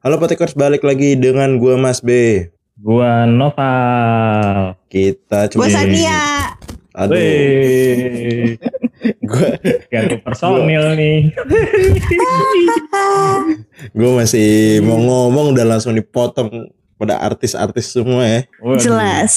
[0.00, 2.08] Halo Potekers, balik lagi dengan gua Mas B.
[2.80, 4.72] Gua Noval.
[4.88, 6.56] Kita cuma Gue Sania.
[6.96, 7.20] Aduh,
[9.28, 9.60] gua
[9.92, 11.36] ganti personil nih.
[14.00, 18.40] gua masih mau ngomong udah langsung dipotong pada artis-artis semua ya.
[18.56, 19.36] Waduh, Jelas.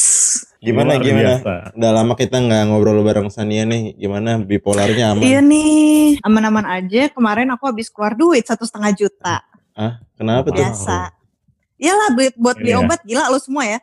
[0.63, 1.43] Gimana luar gimana?
[1.43, 1.75] biasa.
[1.75, 3.99] Udah lama kita nggak ngobrol bareng Sania nih.
[3.99, 5.27] Gimana bipolarnya aman?
[5.27, 7.11] Iya nih, aman-aman aja.
[7.11, 9.43] Kemarin aku habis keluar duit satu setengah juta.
[9.73, 10.57] Ah, kenapa tuh?
[10.57, 11.09] Biasa.
[11.75, 12.79] Iyalah buat buat beli Iya.
[12.79, 13.79] obat gila lo semua ya.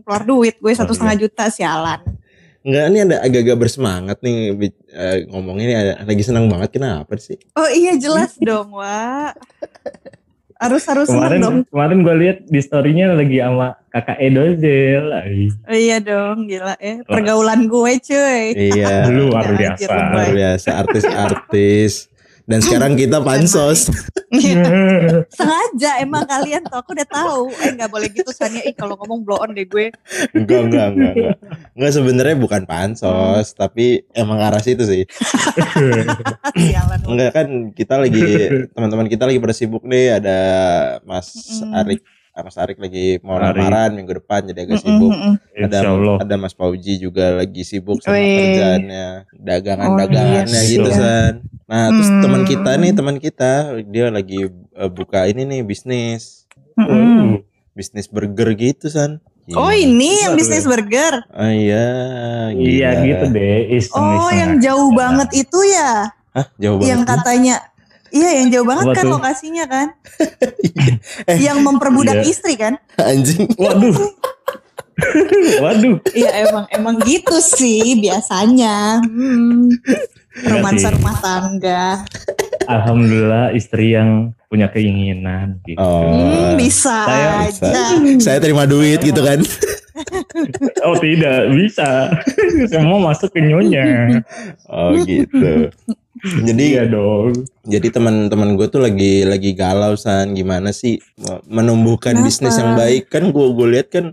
[0.00, 2.00] Keluar duit gue satu setengah juta sialan.
[2.60, 6.74] Enggak, ini ada agak-agak bersemangat nih bi- eh, ngomongnya ini ada- lagi senang banget.
[6.74, 7.40] Kenapa sih?
[7.54, 9.32] Oh iya jelas dong, Wak.
[10.58, 11.56] Harus harus seneng dong.
[11.64, 15.06] Kemarin kemarin gue lihat di storynya lagi sama kakak Edozel.
[15.64, 17.00] Oh, iya dong, gila ya.
[17.02, 18.44] Pergaulan gue cuy.
[18.68, 19.08] Iya.
[19.08, 19.88] luar biasa.
[19.88, 22.09] Luar biasa artis-artis.
[22.50, 23.86] Dan sekarang kita pansos.
[25.38, 27.54] Sengaja emang kalian tuh aku udah tahu.
[27.62, 28.66] Eh nggak boleh gitu Sania.
[28.66, 29.94] Ih kalau ngomong blow on deh gue.
[30.34, 31.14] Enggak, enggak, enggak.
[31.14, 31.36] Enggak,
[31.78, 35.06] enggak sebenarnya bukan pansos, tapi emang arah situ sih.
[37.06, 38.22] Enggak kan kita lagi
[38.74, 40.38] teman-teman kita lagi pada sibuk nih, ada
[41.06, 41.30] Mas
[41.62, 41.78] Mm-mm.
[41.78, 45.10] Arik Mas Arik lagi mau lamaran minggu depan jadi agak sibuk.
[45.10, 45.34] mm-mm.
[45.60, 45.78] Ada
[46.16, 48.38] ada Mas Pauji juga lagi sibuk sama Wih.
[48.38, 50.96] kerjaannya, dagangan-dagangannya Oh, iya, gitu iya.
[50.96, 51.34] San.
[51.64, 53.52] Nah, terus teman kita nih, teman kita
[53.84, 56.46] dia lagi eh, buka ini nih bisnis.
[56.74, 57.42] Mm-mm.
[57.70, 59.18] Bisnis burger gitu San.
[59.50, 59.82] Oh Gila.
[59.82, 61.26] ini yang bisnis burger.
[61.28, 61.86] Ah, iya,
[62.50, 63.02] Iya gila.
[63.04, 63.56] gitu deh.
[63.72, 66.06] Iseng, Oh iseng yang jauh banget itu ya.
[66.30, 67.18] Hah, jauh Yang banget.
[67.18, 67.56] katanya.
[68.10, 69.12] Iya yang jauh banget Apa kan tuh?
[69.14, 69.86] lokasinya kan.
[71.26, 71.38] Eh.
[71.46, 72.26] yang memperbudak Iya.
[72.26, 72.74] istri kan.
[72.96, 73.46] Anjing.
[73.54, 73.94] Waduh.
[75.62, 75.96] Waduh.
[76.10, 79.00] Iya emang emang gitu sih biasanya.
[79.00, 79.70] Hmm.
[80.40, 80.94] Romansa sih.
[80.94, 82.04] rumah tangga.
[82.64, 85.78] Alhamdulillah istri yang punya keinginan gitu.
[85.78, 86.06] Oh.
[86.06, 87.72] Hmm, bisa Saya- aja.
[88.18, 89.40] Saya terima duit gitu kan.
[90.80, 92.08] Oh tidak bisa.
[92.66, 94.24] Semua masuk ke nyonya.
[94.64, 95.68] Oh gitu.
[96.48, 97.32] Jadi iya dong.
[97.62, 101.00] jadi teman-teman gue tuh lagi lagi galau san gimana sih
[101.46, 102.26] menumbuhkan Kenapa?
[102.26, 104.06] bisnis yang baik kan gue gue lihat kan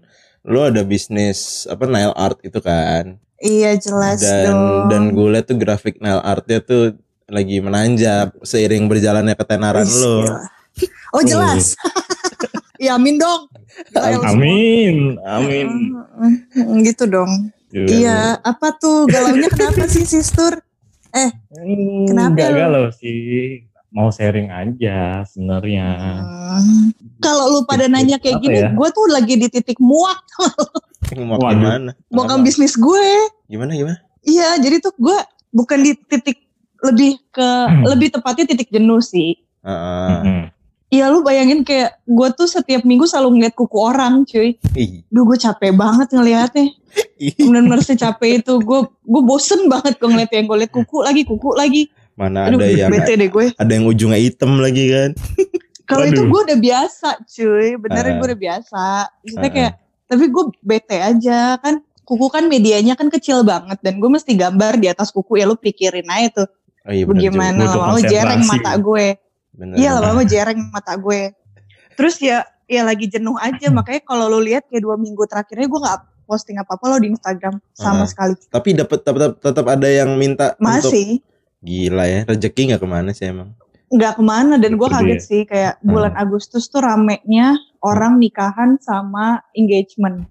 [0.43, 4.87] lo ada bisnis apa nail art itu kan Iya jelas dan dong.
[4.87, 6.95] dan gue lihat tuh grafik nail artnya tuh
[7.27, 10.15] lagi menanjak seiring berjalannya ketenaran Wih, lo.
[10.23, 10.39] gila.
[11.11, 11.73] Oh jelas.
[12.79, 13.49] ya amin dong.
[14.23, 15.17] Amin.
[15.23, 15.67] Amin.
[16.53, 17.49] Hmm, gitu dong.
[17.69, 20.05] Iya, apa tuh galaunya kenapa sih
[21.09, 21.29] sister?
[22.05, 23.63] Kenapa Enggak galau sih.
[23.87, 25.85] Mau sharing aja sebenarnya.
[25.95, 26.91] Hmm.
[27.17, 28.69] Kalau lu pada nanya kayak apa gini, ya?
[28.69, 30.19] gue tuh lagi di titik muak
[31.17, 31.55] Mau Waduh.
[31.55, 31.91] gimana?
[32.11, 32.35] Apa?
[32.37, 33.07] bisnis gue.
[33.47, 33.97] Gimana gimana?
[34.21, 35.17] Iya, jadi tuh gue
[35.49, 36.35] bukan di titik
[36.83, 37.87] lebih ke Hmm.
[37.87, 39.39] lebih tepatnya titik jenuh sih.
[39.63, 40.09] Heeh.
[40.13, 40.41] Mm-mm.
[40.87, 44.55] Iya lu bayangin kayak gue tuh setiap minggu selalu ngeliat kuku orang cuy.
[45.11, 46.71] Duh gue capek banget ngeliatnya.
[47.19, 47.35] ih.
[47.35, 48.55] Bener-bener secapek itu.
[48.63, 51.91] Gue gue bosen banget gue ngeliat yang gue liat kuku lagi kuku lagi.
[52.15, 53.51] Mana Aduh ada yang bete deh gue.
[53.53, 55.11] ada yang ujungnya hitam lagi kan?
[55.83, 57.75] Kalau itu gue udah biasa cuy.
[57.75, 58.17] Beneran Ah.
[58.17, 58.83] gue udah biasa.
[59.21, 59.53] Maksudnya Ah.
[59.53, 59.73] kayak
[60.07, 61.83] tapi gue bete aja kan.
[62.07, 65.59] Kuku kan medianya kan kecil banget dan gue mesti gambar di atas kuku ya lu
[65.59, 66.47] pikirin aja tuh
[66.87, 69.19] Oh iya bagaimana lama-lama jereng mata gue.
[69.57, 71.33] Bener, Iya lama-lama jereng mata gue.
[71.93, 75.79] Terus ya ya lagi jenuh aja makanya kalau lu lihat kayak dua minggu terakhirnya gue
[75.79, 78.07] nggak posting apa-apa lo di Instagram sama Ah.
[78.07, 78.35] sekali.
[78.45, 81.23] Tapi dapat tetap tetap ada yang minta untuk Masih
[81.57, 83.49] gila ya rezeki nggak ke mana sih emang?
[83.87, 85.23] nggak ke mana dan gue kaget dia.
[85.23, 90.27] sih kayak bulan Agustus tuh ramenya orang nikahan sama engagement.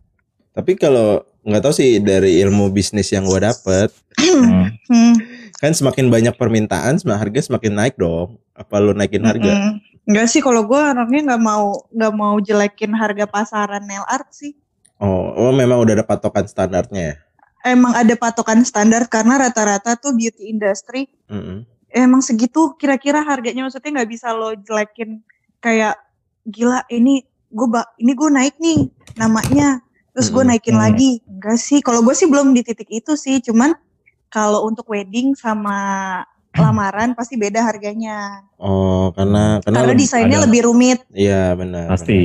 [0.53, 3.89] Tapi kalau nggak tahu sih dari ilmu bisnis yang gua dapet
[4.87, 5.17] Hmm.
[5.57, 8.37] Hmm, kan semakin banyak permintaan semakin harga semakin naik dong.
[8.53, 9.53] Apa lu naikin harga?
[9.53, 9.73] mm-mm.
[10.07, 14.55] Nggak sih kalau gue orangnya nggak mau nggak mau jelekin harga pasaran nail art sih.
[14.97, 17.17] Oh, oh memang udah ada patokan standarnya ya.
[17.67, 21.67] Emang ada patokan standar karena rata-rata tuh beauty industry Mm-mm.
[21.91, 25.19] emang segitu kira-kira harganya maksudnya nggak bisa lo jelekin
[25.59, 25.99] kayak
[26.47, 27.67] gila ini gue
[27.99, 28.87] ini gue naik nih
[29.19, 29.83] namanya
[30.15, 30.83] terus gue naikin Mm.
[30.87, 33.75] lagi enggak sih kalau gue sih belum di titik itu sih cuman
[34.29, 35.79] kalau untuk wedding sama
[36.53, 41.85] lamaran pasti beda harganya Oh, karena karena, karena desainnya ada- lebih rumit Iya benar.
[41.87, 42.17] Pasti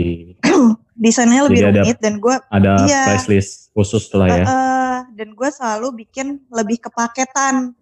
[0.96, 3.02] desainnya lebih Jadi ada- rumit dan gue ada Iya.
[3.12, 4.44] price list khusus lah ya.
[4.44, 7.76] Eh, dan gue selalu bikin lebih kepaketan.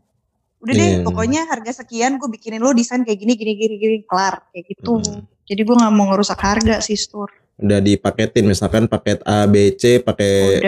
[0.60, 1.06] Udah deh, Iya.
[1.06, 5.00] pokoknya harga sekian gue bikinin lo desain kayak gini, gini, gini, gini, kelar kayak gitu.
[5.00, 5.24] Mm.
[5.45, 7.30] Jadi gue nggak mau ngerusak harga sih, Stur.
[7.56, 10.60] Udah dipaketin misalkan paket A, B, C, pakai.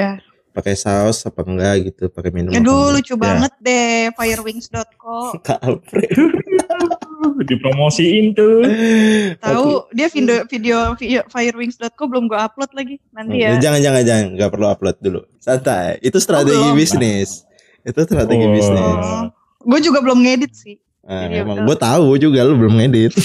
[0.51, 2.51] Pakai saus apa enggak gitu, pakai minum.
[2.51, 2.93] Aduh, enggak.
[2.99, 5.35] lucu banget deh, firewings.co.
[5.47, 6.11] Kampret.
[7.41, 8.65] dipromosiin tuh.
[9.37, 12.97] Tahu dia video video, video firewings.co belum gue upload lagi.
[13.13, 13.57] Nanti ya.
[13.61, 15.21] Jangan jangan jangan nggak perlu upload dulu.
[15.37, 16.01] Santai.
[16.01, 16.77] Itu strategi belum.
[16.77, 17.45] bisnis.
[17.81, 18.51] Itu strategi Oh.
[18.53, 19.05] bisnis.
[19.05, 19.25] Oh.
[19.61, 20.75] Gue juga belum ngedit sih.
[21.01, 23.13] Nah, emang gue tahu juga lu belum ngedit.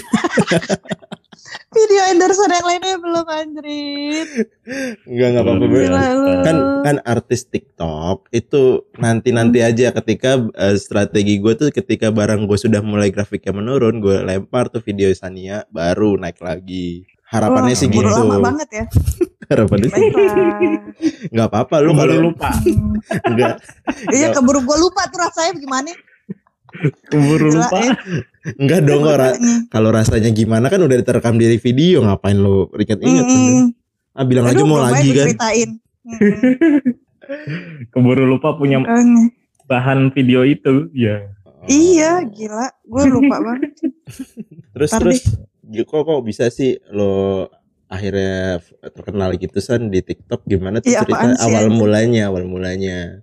[1.70, 4.28] Video endorser yang lainnya belum anjrit.
[5.04, 5.66] Enggak enggak apa-apa.
[6.42, 9.68] Kan kan artis TikTok itu nanti-nanti Hmm.
[9.70, 14.68] aja ketika eh, strategi gue tuh ketika barang gue sudah mulai grafiknya menurun, gue lempar
[14.68, 17.04] tuh video Sania baru naik lagi.
[17.26, 18.06] Harapannya Wah, sih gitu.
[18.06, 18.84] lama banget ya.
[19.50, 20.34] Harapannya sih Baiklah.
[21.30, 22.50] nggak apa-apa lu kalau lupa.
[23.26, 23.54] enggak
[24.10, 25.90] Iya keburu gue lupa tuh rasanya gimana.
[27.10, 27.78] Keburu lupa.
[28.54, 33.24] Enggak dong kok ra- kalau rasanya gimana kan udah diterekam di video ngapain lu inget-inget
[33.24, 33.74] Mm-mm.
[34.12, 35.70] ah bilang aja Aduh, mau belum lagi aja kan.
[37.88, 39.34] Keburu lupa punya Makanya.
[39.66, 40.86] bahan video itu.
[40.92, 41.26] Ya.
[41.66, 42.70] Iya, gila.
[42.82, 43.74] Gue lupa banget.
[44.76, 45.20] terus Ntar terus
[45.66, 47.48] ya kok kok bisa sih lo
[47.86, 48.62] akhirnya
[48.92, 53.18] terkenal gitu san di TikTok gimana tuh Iya, cerita awal mulanya awal mulanya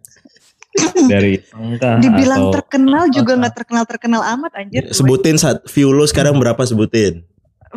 [1.03, 4.83] Dari sangka Dibilang atau terkenal juga nggak terkenal terkenal amat anjir.
[4.83, 4.91] gue.
[4.91, 7.21] sebutin saat view lo sekarang berapa sebutin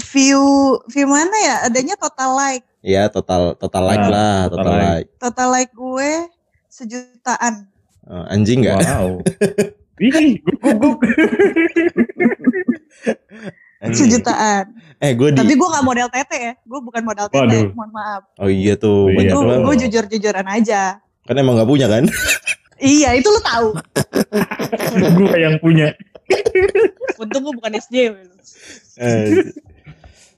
[0.06, 0.40] View
[0.86, 1.56] view mana ya?
[1.64, 2.64] Adanya total like.
[2.80, 4.86] ya total total like Ah, lah total total like.
[4.86, 6.10] like, Total like gue
[6.68, 7.54] sejutaan.
[8.02, 9.08] Oh, anjing nggak Wow.
[9.98, 11.00] Ih, gugup.
[13.86, 14.64] Sejutaan.
[14.96, 16.52] eh gue di Tapi gue nggak model tete ya.
[16.58, 17.40] Gue bukan model tete.
[17.42, 17.64] Waduh.
[17.72, 18.22] Mohon maaf.
[18.36, 19.14] oh iya tuh Iya.
[19.14, 20.82] banyak Gue banget gue jujur jujuran aja.
[21.22, 22.04] kan emang nggak punya kan
[22.76, 23.68] Iya, itu lu tahu.
[25.18, 25.92] Gue yang punya.
[27.16, 28.12] Untung gue bukan SJ.
[28.98, 29.26] Eh,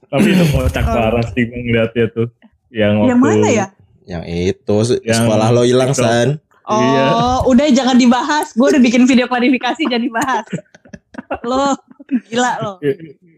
[0.07, 0.93] Tapi itu kocak Oh.
[0.93, 2.27] parah sih gue ngeliatnya tuh.
[2.69, 3.67] Yang, Yang mana ya?
[4.05, 7.05] yang itu Yang sekolah lo hilang san Oh, Iya.
[7.45, 8.53] udah jangan dibahas.
[8.53, 10.45] Gue udah bikin video klarifikasi jangan dibahas.
[11.49, 11.73] Lo
[12.25, 12.73] gila lo.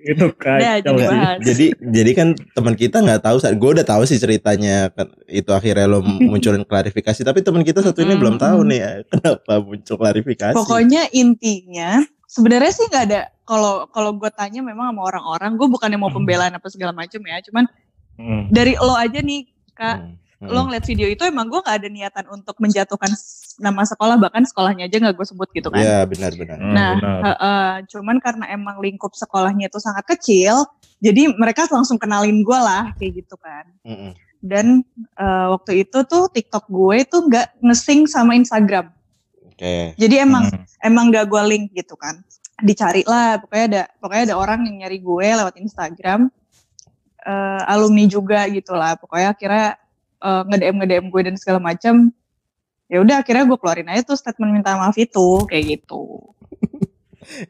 [0.02, 1.38] Itu Udah, kacau bahas.
[1.40, 5.46] jadi jadi kan teman kita nggak tahu saat gue udah tahu sih ceritanya kan itu
[5.48, 6.02] akhirnya lo
[6.32, 10.56] munculin klarifikasi tapi teman kita satu ini Mm, belum tahu nih ya, kenapa muncul klarifikasi
[10.56, 15.98] Pokoknya intinya sebenarnya sih nggak ada kalau kalau gue tanya memang sama orang-orang gue bukannya
[15.98, 17.70] mau pembelaan apa segala macam ya cuman
[18.12, 18.50] Hmm.
[18.50, 20.50] dari lo aja nih kak Hmm, hmm.
[20.50, 23.14] lo ngeliat video itu emang gue nggak ada niatan untuk menjatuhkan
[23.62, 26.58] nama sekolah bahkan sekolahnya aja nggak gue sebut gitu kan Iya benar-benar.
[26.58, 27.22] Hmm, nah benar.
[27.22, 30.66] heeh, cuman karena emang lingkup sekolahnya itu sangat kecil
[30.98, 34.12] jadi mereka langsung kenalin gue lah kayak gitu kan Mm-mm.
[34.42, 34.82] dan
[35.16, 38.90] eh, waktu itu tuh TikTok gue tuh nggak ngesing sama Instagram
[39.46, 39.94] Oke.
[39.96, 40.66] jadi emang Hmm.
[40.82, 42.18] emang gak gue link gitu kan
[42.62, 46.34] dicari lah pokoknya ada pokoknya ada orang yang nyari gue lewat Instagram
[47.22, 49.78] Eh, alumni juga gitu lah pokoknya akhirnya
[50.22, 52.14] eh, nge-DM nge-DM gue dan segala macam
[52.86, 56.22] ya udah akhirnya gue keluarin aja tuh statement minta maaf itu kayak gitu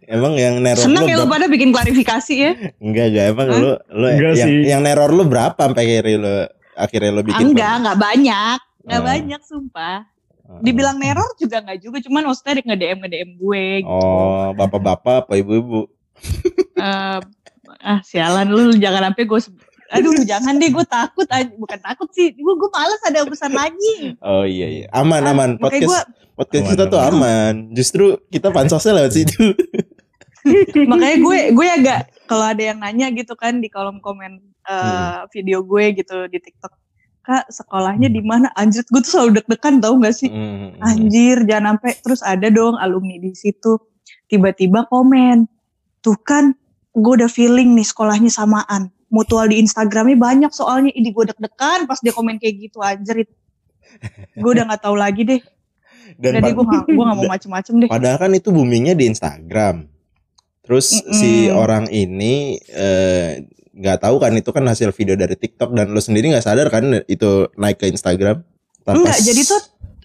[0.06, 3.25] Emang yang neror seneng lu ya lu pada bikin klarifikasi ya Enggak, enggak.
[3.29, 3.57] Emang Hah?
[3.57, 4.63] lu lu Enggak yang sih.
[4.68, 6.35] yang neror lu berapa sampai akhirnya lu
[6.73, 9.06] akhirnya lu bikin enggak enggak banyak enggak Oh.
[9.07, 9.97] banyak sumpah
[10.44, 10.59] Oh.
[10.59, 15.33] dibilang neror juga enggak juga cuman maksudnya dia nge-DM nge-DM gue gitu Oh, bapak-bapak apa
[15.33, 15.88] ibu-ibu?
[16.75, 17.19] Eh,
[17.81, 19.39] ah sialan lu jangan sampai gue
[19.92, 24.42] aduh jangan deh gue takut bukan takut sih gue gue males ada urusan lagi Oh
[24.42, 24.86] iya iya.
[24.92, 25.50] Aman Ah, aman.
[25.58, 27.14] Podcast podcast Aman, kita tuh aman.
[27.14, 27.54] aman.
[27.71, 29.52] Justru kita pansosnya lewat situ.
[30.90, 35.28] makanya gue gue agak kalau ada yang nanya gitu kan di kolom komen eh, Hmm.
[35.30, 36.74] video gue gitu di TikTok
[37.21, 40.74] kak sekolahnya di mana anjir gue tuh selalu deg-degan tau gak sih Hmm.
[40.80, 43.78] anjir jangan sampai terus ada dong alumni di situ
[44.26, 45.45] tiba-tiba komen
[46.00, 46.57] tuh kan
[46.92, 50.89] gue udah feeling nih sekolahnya samaan mutual di Instagramnya banyak soalnya.
[50.95, 53.27] Ini gue deg-degan pas dia komen kayak gitu anjir.
[54.33, 55.41] Gue udah nggak tahu lagi deh.
[56.15, 57.89] Dan jadi gue gak gue gak mau macem-macem deh.
[57.91, 59.85] Padahal kan itu boomingnya di Instagram.
[60.63, 61.13] Terus Mm-mm.
[61.13, 65.75] si orang ini eh, nggak tahu kan itu kan hasil video dari TikTok.
[65.75, 68.41] Dan lo sendiri nggak sadar kan itu naik ke Instagram.
[68.87, 69.61] Tanpa enggak jadi tuh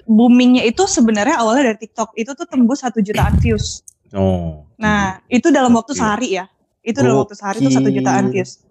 [0.07, 2.19] boomingnya itu sebenarnya awalnya dari TikTok.
[2.19, 3.87] Itu tuh tembus satu jutaan views.
[4.15, 4.63] Oh.
[4.79, 6.47] nah itu dalam waktu sehari ya.
[6.87, 8.66] Itu dalam waktu sehari tuh satu jutaan views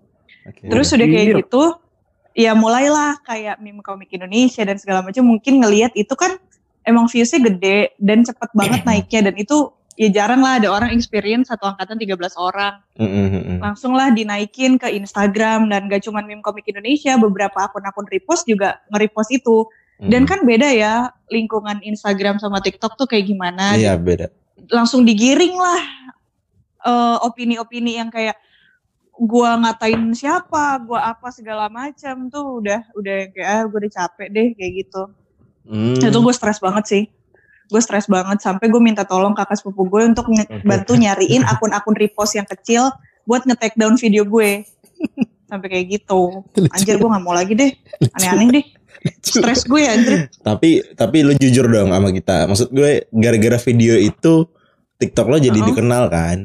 [0.46, 0.70] Oke.
[0.70, 1.40] Terus udah kayak Gokil.
[1.42, 1.64] gitu,
[2.38, 6.38] ya mulailah kayak meme komik Indonesia dan segala macam mungkin ngelihat itu kan
[6.86, 11.48] emang viewsnya gede dan cepet banget naiknya dan itu ya jarang lah ada orang experience
[11.48, 12.84] satu angkatan 13 orang.
[13.00, 13.60] Mm, mm, mm, mm.
[13.64, 18.84] Langsung lah dinaikin ke Instagram dan gak cuma meme komik Indonesia, beberapa akun-akun repost juga
[18.92, 19.66] nge-repost itu.
[19.96, 20.30] Dan Mm.
[20.30, 20.94] kan beda ya
[21.32, 23.80] lingkungan Instagram sama TikTok tuh kayak gimana.
[23.80, 24.28] Iya beda.
[24.68, 25.82] Langsung digiring lah
[26.86, 28.36] eh, opini-opini yang kayak
[29.20, 34.28] gua ngatain siapa, gua apa segala macam tuh udah udah kayak ah gue udah capek
[34.32, 35.02] deh kayak gitu.
[35.66, 35.98] Hmm.
[35.98, 37.04] Itu gue stres banget sih.
[37.66, 40.62] gue stres banget sampai gue minta tolong kakak sepupu gue untuk Oke.
[40.62, 42.94] bantu nyariin akun-akun repost yang kecil
[43.26, 44.62] buat nge-take down video gue
[45.50, 47.74] sampai kayak gitu anjir gue nggak mau lagi deh
[48.14, 48.66] aneh-aneh deh
[49.22, 52.46] stres gue anjir Tapi tapi lu jujur dong sama kita.
[52.46, 54.46] Maksud gue gara-gara video itu
[55.02, 55.70] TikTok lo jadi Uh-uh.
[55.74, 56.38] dikenal kan?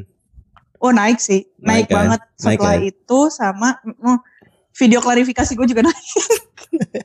[0.81, 1.95] Oh naik sih Naik naik, kan?
[1.97, 2.89] banget Naik setelah kan?
[2.89, 4.19] itu sama mm,
[4.75, 6.09] video klarifikasi gue juga naik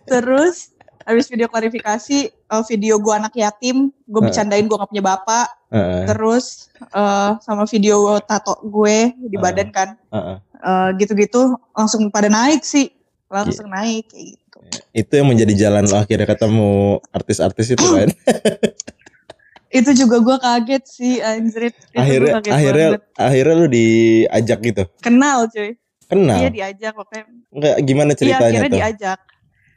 [0.08, 0.72] terus
[1.06, 4.26] habis video klarifikasi eh, video gue anak yatim gue Uh.
[4.26, 6.04] bercandain gue gak punya bapak Heeh.
[6.10, 9.42] terus eh, sama video tato gue di Uh.
[9.44, 10.38] badan kan heeh.
[10.66, 12.90] Eh, gitu-gitu langsung pada naik sih
[13.30, 14.58] langsung naik kayak gitu
[14.96, 18.10] Itu yang menjadi jalan lo akhirnya ketemu artis-artis itu kan?
[19.76, 23.02] itu juga gue kaget sih anjir itu akhirnya akhirnya banget.
[23.14, 24.84] akhirnya lu diajak gitu.
[25.00, 26.38] kenal cuy Kenal.
[26.38, 28.78] iya diajak pokoknya Enggak gimana iya ceritanya akhirnya tuh?
[28.80, 29.20] diajak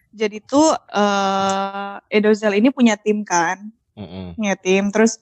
[0.08, 3.58] jadi tuh eh Edozel ini punya tim kan
[3.92, 4.36] Mm-mm.
[4.36, 5.18] punya tim terus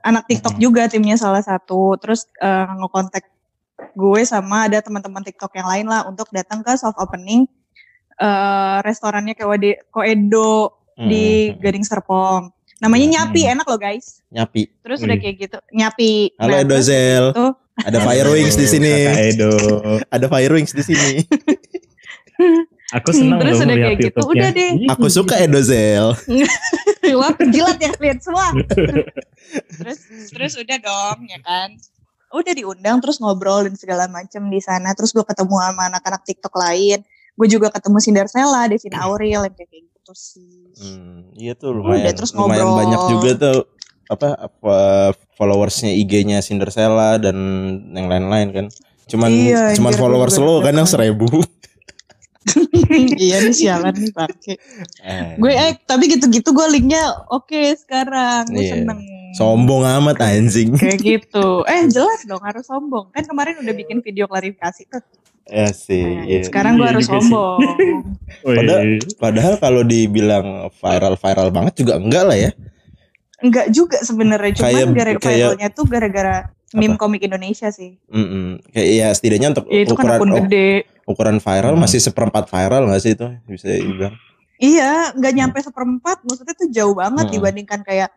[0.00, 0.62] anak TikTok Mhm.
[0.62, 3.28] juga timnya salah satu terus eh, ngekontak
[3.92, 7.44] gue sama ada teman-teman TikTok yang lain lah untuk datang ke soft opening
[8.14, 11.58] eh restorannya Kewade Koedo di Mm-mm.
[11.58, 13.14] Gading Serpong namanya Mhm.
[13.14, 14.62] Nyapi enak loh guis Nyapi.
[14.80, 15.06] terus Wih.
[15.06, 17.24] udah kayak gitu Nyapi Halo Nah, terus Edozel.
[17.30, 17.46] itu
[17.86, 18.94] Ada Fire Wings di sini.
[19.26, 19.50] Edo.
[20.08, 21.26] Ada Fire Wings di sini.
[22.92, 24.70] Aku senang Terus loh udah kayak gitu, udah deh.
[24.88, 26.14] Aku suka Edozel.
[27.18, 28.54] Wah penjilat ya kalian semua.
[29.72, 29.98] terus
[30.30, 31.74] terus udah dong ya kan.
[32.30, 34.90] Udah diundang terus ngobrol dan segala macem di sana.
[34.92, 37.02] Terus gue ketemu sama anak-anak TikTok lain.
[37.34, 40.68] Gue juga ketemu Cinderella, Devin Aurel yang kayak gitu sih.
[40.76, 42.04] Hmm, iya tuh lumayan.
[42.04, 42.78] Udah, terus lumayan ngobrol.
[42.84, 43.58] banyak juga tuh
[44.04, 44.76] apa apa
[45.34, 47.36] followersnya IG-nya Cinderella dan
[47.90, 48.66] yang lain-lain kan.
[49.08, 51.24] Cuman Iya, cuman anjir, followers lo kan yang seribu.
[53.16, 54.56] iya nih sialan nih pakai.
[55.00, 58.44] Eh, Gue eh tapi gitu-gitu gue linknya oke sekarang.
[58.52, 58.72] Gue Iya.
[58.76, 59.00] seneng.
[59.34, 60.78] sombong amat anjing.
[60.78, 61.66] Kayak gitu.
[61.66, 63.10] Eh jelas dong harus sombong.
[63.10, 65.02] Kan kemarin udah bikin video klarifikasi tuh.
[65.46, 66.02] Ya sih.
[66.02, 66.40] Nah, iya.
[66.42, 67.12] Sekarang gue Iya harus sih.
[67.12, 67.58] sombong.
[68.42, 68.56] Wih.
[68.58, 68.84] Padahal-
[69.16, 72.50] Padahal kalau dibilang viral-viral banget juga enggak lah ya.
[73.38, 75.22] Enggak juga sebenarnya, cuman Kayak- gara kayak-
[75.52, 76.36] viralnya tuh gara-gara
[76.72, 78.00] meme komik Indonesia sih.
[78.06, 78.58] Mm-mm.
[78.68, 80.70] Kayak ya setidaknya untuk Ya itu kan ukuran akun oh, gede.
[81.04, 81.82] ukuran viral Hmm.
[81.82, 84.14] masih seperempat viral nggak sih itu bisa dibilang.
[84.56, 87.32] Iya, nggak nyampe seperempat, maksudnya tuh jauh banget Hmm.
[87.32, 88.10] dibandingkan kayak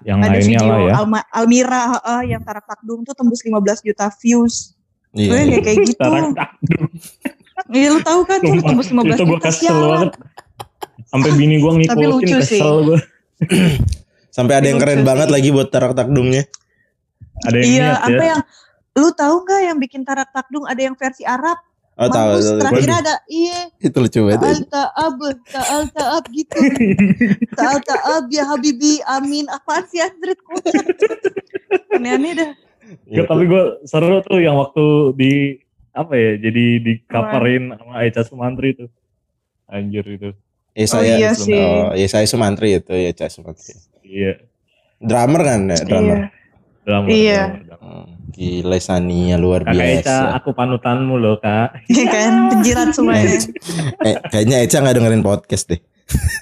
[0.00, 0.92] Yang ada lainnya video lah ya.
[0.96, 4.72] Alma- Almira uh, yang Tarak Takdung tuh tembus 15 juta views.
[5.16, 5.30] Iya.
[5.32, 6.10] Gue kayak kayak gitu.
[7.66, 9.88] Iya lu tahu kan tuh tembus 15 itu gue kesel sialan.
[9.90, 10.10] banget.
[11.06, 12.60] Sampai bini gue ngikutin lucu sih.
[12.60, 12.98] kesel gue.
[14.36, 16.44] Sampai ada yang keren banget lagi buat tarak takdungnya.
[17.42, 18.28] Ada yang Iya, niat apa ya.
[18.30, 18.42] yang
[18.94, 21.56] lu tahu nggak yang bikin Tarak Takdung ada yang versi Arab?
[21.96, 22.36] Oh tahu.
[22.60, 24.40] Terakhir ada iya Itu lucu banget.
[24.40, 25.16] Ta'al ta'ab,
[25.48, 26.56] ta'al ta'ab gitu.
[27.58, 29.48] Ta'al ta'ab ya Habibi, amin.
[29.48, 30.76] Apaan sih Andret kocak.
[31.92, 32.50] Aneh-aneh dah.
[33.04, 33.16] Iya.
[33.16, 35.32] Ya, tapi gue seru tuh yang waktu di
[35.90, 38.90] apa ya jadi di coverin sama Eca Sumantri tuh.
[39.66, 40.30] Anjir itu.
[40.72, 41.56] Ya, Oh, saya, iya sih.
[41.56, 43.74] oh, ya saya Sumantri itu ya Cak Sumantri.
[44.00, 44.44] Iya.
[44.96, 46.16] Drummer kan ya, drummer.
[46.16, 46.28] Iya.
[46.82, 47.40] Drama, Iya.
[47.42, 47.82] drama, drama.
[47.82, 50.14] Hmm, Gila Sania luar Kakak Eca, biasa.
[50.36, 51.68] aku panutanmu loh kak.
[51.90, 53.34] Iya kan, penjilat semuanya.
[54.04, 55.80] Eh, kayaknya Eca nggak dengerin podcast deh.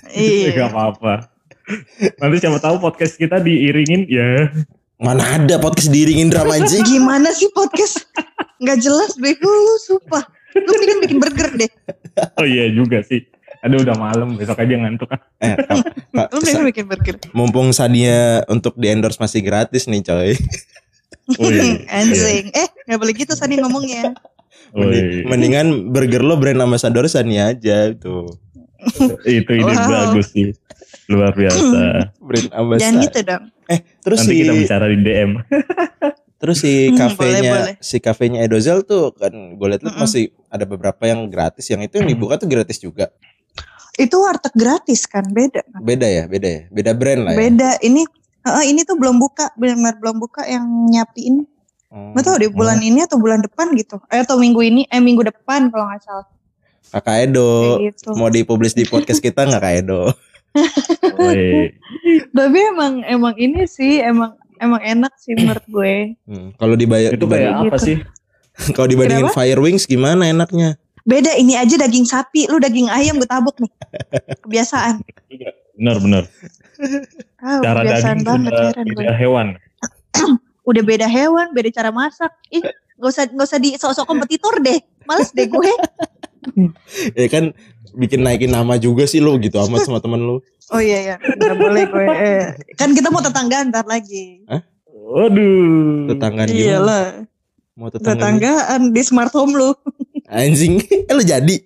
[0.04, 0.66] Gak Iya.
[0.68, 1.32] apa-apa.
[2.20, 4.52] Nanti siapa tahu podcast kita diiringin ya.
[4.96, 6.86] Mana ada podcast diiringin drama anjing.
[6.92, 8.06] Gimana sih podcast?
[8.62, 10.22] Nggak jelas bego lu, sumpah.
[10.54, 11.70] Lu mending bikin burger deh.
[12.38, 13.26] Oh iya juga sih.
[13.60, 15.18] Aduh udah malam besok aja ngantuk kan.
[15.42, 15.56] Eh,
[16.32, 17.16] Lu mending bikin burger.
[17.34, 20.30] mumpung Sania untuk di endorse masih gratis nih coy.
[21.40, 22.54] Wih, Anjing.
[22.54, 24.14] Eh, nggak boleh gitu Sani ngomongnya.
[24.70, 25.26] Mending- wih.
[25.26, 28.30] Mendingan burger lo brand ambassador Sania aja tuh.
[29.26, 30.14] Itu ide Wow.
[30.14, 30.54] bagus sih.
[31.10, 32.14] Luar biasa.
[32.22, 33.02] Brand Jangan ambassador.
[33.02, 33.44] gitu dong.
[34.00, 35.30] Terus Nanti si kita bicara di DM.
[36.40, 37.74] terus si Hmm, kafenya boleh, boleh.
[37.80, 39.96] si kafenya Edozel tuh kan gue liat Mm-mm.
[39.96, 41.64] masih ada beberapa yang gratis.
[41.66, 43.08] Yang itu yang dibuka tuh gratis juga.
[43.94, 45.62] Itu warteg gratis kan, beda.
[45.64, 45.80] kan?
[45.80, 46.60] Beda ya, beda ya.
[46.68, 47.38] Beda brand lah ya.
[47.38, 47.70] Beda.
[47.80, 48.02] Ini
[48.44, 51.42] Heeh, ini tuh belum buka, benar-benar belum buka yang nyapi ini.
[51.88, 52.12] Hmm.
[52.12, 53.96] Tahu di bulan ini atau bulan depan gitu.
[54.12, 56.28] Eh, atau minggu ini, eh minggu depan kalau nggak salah.
[56.92, 58.12] Kakak Edo gitu.
[58.12, 60.12] mau dipublis di podcast kita nggak Kak Edo?
[62.30, 65.94] Tapi emang emang ini sih emang emang enak sih menurut gue.
[66.24, 66.48] Hmm.
[66.54, 67.78] Kalau dibayar Itu kayak apa Gitu.
[67.82, 67.96] sih?
[68.76, 69.36] kalau dibandingin Kenapa?
[69.36, 70.78] Fire Wings gimana enaknya?
[71.04, 73.72] Beda ini aja daging sapi, lu daging ayam gue tabuk nih.
[74.44, 75.04] Kebiasaan.
[75.74, 76.22] Benar benar.
[77.42, 78.94] Ah, Cara kebiasaan daging banget gue.
[78.96, 79.46] beda hewan.
[80.70, 82.32] Udah beda hewan, beda cara masak.
[82.48, 82.64] Ih,
[82.96, 84.80] gak usah gak usah di sok-sok kompetitor deh.
[85.04, 85.72] Males deh gue.
[87.12, 87.52] Ya kan
[87.94, 90.36] bikin naikin nama juga sih lu gitu amat sama temen lu.
[90.68, 92.06] Oh iya iya, nggak boleh gue.
[92.06, 94.42] Eh, kan kita mau tetangga ntar lagi.
[94.88, 96.08] Waduh.
[96.08, 96.64] Tetanggaan gimana?
[96.64, 97.06] Iyalah,
[97.74, 98.40] Mau tetanggaan.
[98.40, 99.70] tetanggaan di smart home lu.
[100.26, 100.80] Anjing.
[101.08, 101.56] Eh lu jadi.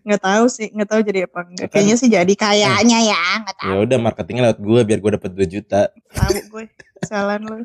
[0.00, 1.68] Nggak tahu sih, nggak tahu jadi apa enggak.
[1.68, 3.68] Kan- Kayaknya sih jadi kayaknya ya, nggak tahu.
[3.68, 5.92] Ya udah marketingnya lewat gua biar gua dapat 2 juta.
[6.10, 6.64] Tahu gue.
[7.02, 7.56] Salan lu.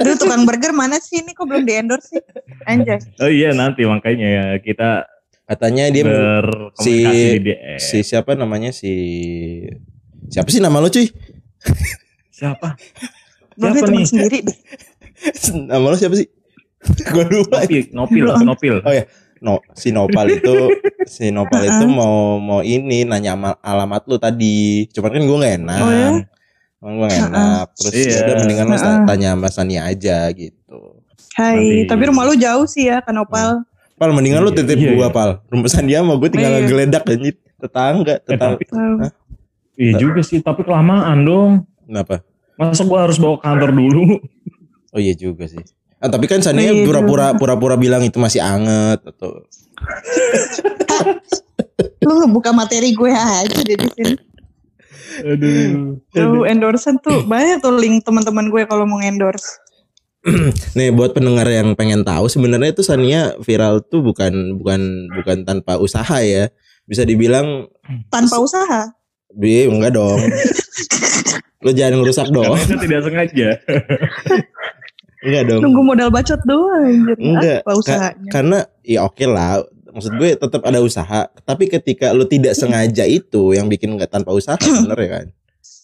[0.00, 2.20] Duh, tukang burger mana sih ini kok belum di endorse sih?
[2.64, 3.00] Anjay.
[3.16, 5.04] Oh iya nanti makanya ya kita
[5.50, 7.76] Katanya dia berkomunikasi si- di DM.
[7.76, 8.92] si siapa namanya si
[10.26, 11.10] siapa sih nama lu cuy?
[12.30, 12.78] Siapa?
[13.52, 14.06] Siapa nih?
[14.06, 14.58] sendiri deh.
[15.68, 16.30] nama lu siapa sih?
[17.12, 17.66] gua lupa.
[17.66, 18.24] Nopil, Nopil.
[18.40, 18.74] Nopil.
[18.80, 19.04] Oh ya,
[19.40, 20.54] no, si Nopal itu
[21.04, 24.86] si Nopal itu mau mau ini nanya ama- alamat lu tadi.
[24.88, 25.80] Cuman kan gua nggak enak.
[25.80, 26.08] Oh ya?
[26.78, 27.66] Gua nggak enak.
[27.74, 28.06] Terus Iya.
[28.08, 28.98] ya udah mendingan lu Heeh.
[29.04, 30.78] tanya sama Sania aja gitu.
[31.34, 33.66] Hai, Nanti- tapi rumah lu jauh sih ya, Kanopal.
[34.00, 35.08] Pal mendingan lu Iya, titip iya, gua iya.
[35.12, 35.30] pal.
[35.46, 36.58] Rumah Sania sama gue tinggal Iya.
[36.64, 37.34] ngegeledak anjir.
[37.60, 38.56] Tetangga, Eh, tetangga.
[38.56, 38.64] tapi,
[39.76, 41.52] iya juga sih, tapi kelamaan dong.
[41.84, 42.24] Kenapa?
[42.56, 44.02] Masa gua harus bawa ke kantor dulu?
[44.90, 45.60] Oh iya juga sih.
[46.00, 49.44] Ah, tapi kan Sania Iya pura-pura pura-pura bilang itu masih anget atau
[52.02, 54.14] Lu buka materi gue aja deh di sini.
[55.22, 55.94] Aduh.
[56.10, 59.60] Tuh endorsean tuh banyak tuh link teman-teman gue kalau mau endorse.
[60.76, 64.80] Nih buat pendengar yang pengen tahu sebenarnya itu Sania viral tuh bukan bukan
[65.16, 66.52] bukan tanpa usaha ya.
[66.84, 67.70] Bisa dibilang
[68.10, 68.90] Tanpa usaha.
[69.30, 70.18] bi enggak dong.
[71.64, 72.50] Lo jangan ngerusak dong.
[72.50, 73.48] Karena itu tidak sengaja.
[75.20, 75.60] Enggak dong.
[75.60, 77.16] Nunggu modal bacot doang anjir.
[77.20, 77.58] Enggak.
[77.62, 78.30] Apa Ka- usahanya?
[78.32, 79.60] karena ya oke lah.
[79.90, 81.20] Maksud gue tetap ada usaha.
[81.44, 85.26] Tapi ketika lo tidak sengaja itu yang bikin nggak tanpa usaha bener ya kan?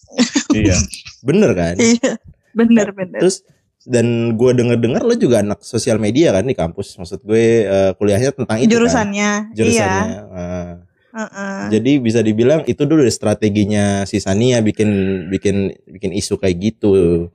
[0.57, 0.75] iya.
[1.21, 1.75] Bener kan?
[1.77, 2.11] Iya.
[2.51, 3.19] Bener bener.
[3.21, 3.45] Terus
[3.87, 6.99] dan gue denger-dengar lo juga anak sosial media kan di kampus.
[6.99, 8.73] Maksud gue eh, kuliahnya tentang itu kan.
[8.75, 9.31] Jurusannya.
[9.55, 10.03] Jurusannya.
[10.03, 10.21] Iya.
[10.35, 10.71] Ah.
[11.17, 11.61] Heeh.
[11.73, 14.89] Jadi bisa dibilang itu dulu strateginya si Sania bikin
[15.33, 17.25] bikin bikin isu kayak gitu.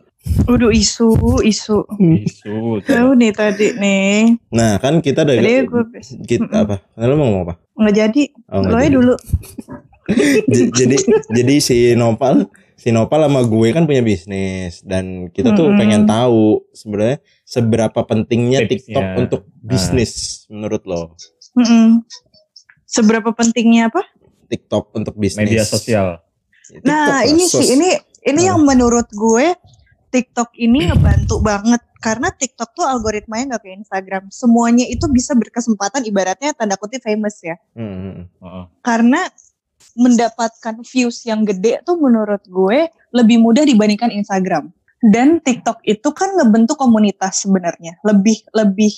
[0.46, 1.82] Udah isu, isu.
[1.98, 2.78] Isu.
[2.86, 4.38] Tahu nih tadi nih.
[4.54, 5.82] Nah kan kita ada Tadi gue
[6.22, 6.78] kita apa?
[6.94, 7.54] Nah, lo mau ngomong apa?
[7.72, 8.22] nggak jadi.
[8.54, 9.14] Oh, Lo dulu.
[10.50, 10.98] Jadi
[11.30, 15.78] jadi si Nopal si Nopal sama gue kan punya bisnis dan kita tuh Mm-mm.
[15.78, 18.70] pengen tahu sebenarnya seberapa pentingnya Tipsnya.
[18.70, 20.12] TikTok untuk bisnis
[20.48, 21.02] menurut lo
[21.52, 22.02] Mm-mm.
[22.84, 24.04] Seberapa pentingnya apa?
[24.46, 26.20] TikTok untuk bisnis Media sosial.
[26.66, 27.88] TikTok lah, Nah ini sos- sih ini
[28.22, 29.56] ini yang menurut gue
[30.08, 34.22] TikTok ini ngebantu banget karena TikTok tuh algoritmanya nggak kayak Instagram.
[34.28, 37.56] Semuanya itu bisa berkesempatan ibaratnya tanda kutip famous ya.
[37.72, 38.26] Hmm, hmm, hmm.
[38.44, 38.64] Heeh.
[38.84, 39.20] Karena
[39.96, 44.72] mendapatkan views yang gede tuh menurut gue lebih mudah dibandingkan Instagram.
[45.02, 47.98] Dan TikTok itu kan ngebentuk komunitas sebenarnya.
[48.06, 48.92] Lebih lebih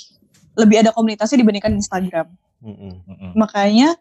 [0.55, 2.29] lebih ada komunitasnya dibandingkan Instagram.
[2.61, 3.33] Hmm, hmm.
[3.35, 3.97] Makanya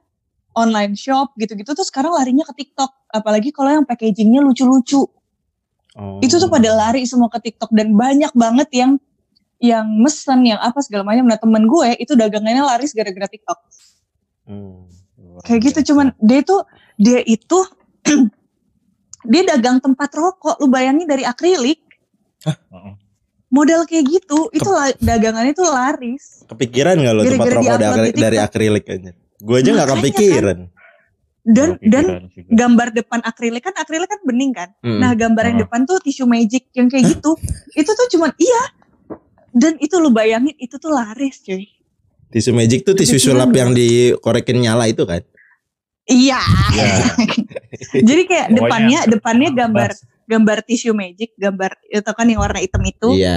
[0.54, 2.92] online shop gitu-gitu tuh sekarang larinya ke TikTok.
[3.10, 5.08] Apalagi kalau yang packagingnya lucu-lucu.
[5.94, 6.18] Oh.
[6.20, 8.92] Itu tuh pada lari semua ke TikTok dan banyak banget yang
[9.64, 11.24] yang mesen yang apa segala macam.
[11.24, 13.60] Nah temen gue itu dagangannya laris gara-gara TikTok.
[14.44, 16.56] Hmm, luar Kayak gitu cuman dia itu
[16.96, 17.60] dia itu
[19.24, 20.58] dia dagang tempat rokok.
[20.58, 21.80] Lu bayangin dari akrilik
[22.44, 22.92] Heeh.
[23.48, 24.68] modal kayak gitu itu
[25.00, 26.44] dagangannya tuh laris.
[26.44, 30.04] kepikiran nggak lo tempat Gara-gara rokok dari, dari akrilik aja gue aja nggak Makanya kan.
[30.04, 30.58] kepikiran
[31.44, 32.44] Dan dan Kepikiran gue.
[32.50, 34.70] gambar depan akrilik kan akrilik kan bening kan.
[34.80, 35.00] Hmm.
[35.00, 35.64] Nah gambar yang Ah.
[35.64, 37.36] depan tuh tisu magic yang kayak gitu.
[37.76, 38.64] Itu tuh cuman iya.
[39.52, 41.68] Dan itu lu bayangin itu tuh laris cuy.
[42.30, 45.22] tisu magic tuh tisu Kepikiran sulap yang dikorekin nyala itu kan
[46.04, 46.42] Iya.
[46.74, 46.94] Ya.
[48.08, 50.04] Jadi kayak Pokoknya depannya depannya gambar Bas.
[50.24, 53.12] gambar tisu magic, gambar itu kan yang warna hitam itu.
[53.14, 53.36] iya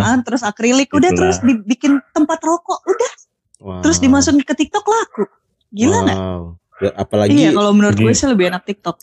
[0.00, 1.30] Nah, terus akrilik udah Itulah.
[1.30, 3.12] terus dibikin tempat rokok udah
[3.58, 3.82] Wow.
[3.82, 5.26] terus dimasukin ke TikTok laku.
[5.68, 6.14] Gila nggak?
[6.16, 6.42] wow.
[6.78, 9.02] Ya, apalagi Iya kalau menurut gue sih lebih enak TikTok.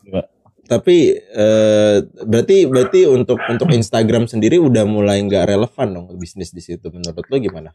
[0.66, 6.58] tapi eh, berarti berarti untuk untuk Instagram sendiri udah mulai nggak relevan dong bisnis di
[6.58, 7.70] situ menurut lo gimana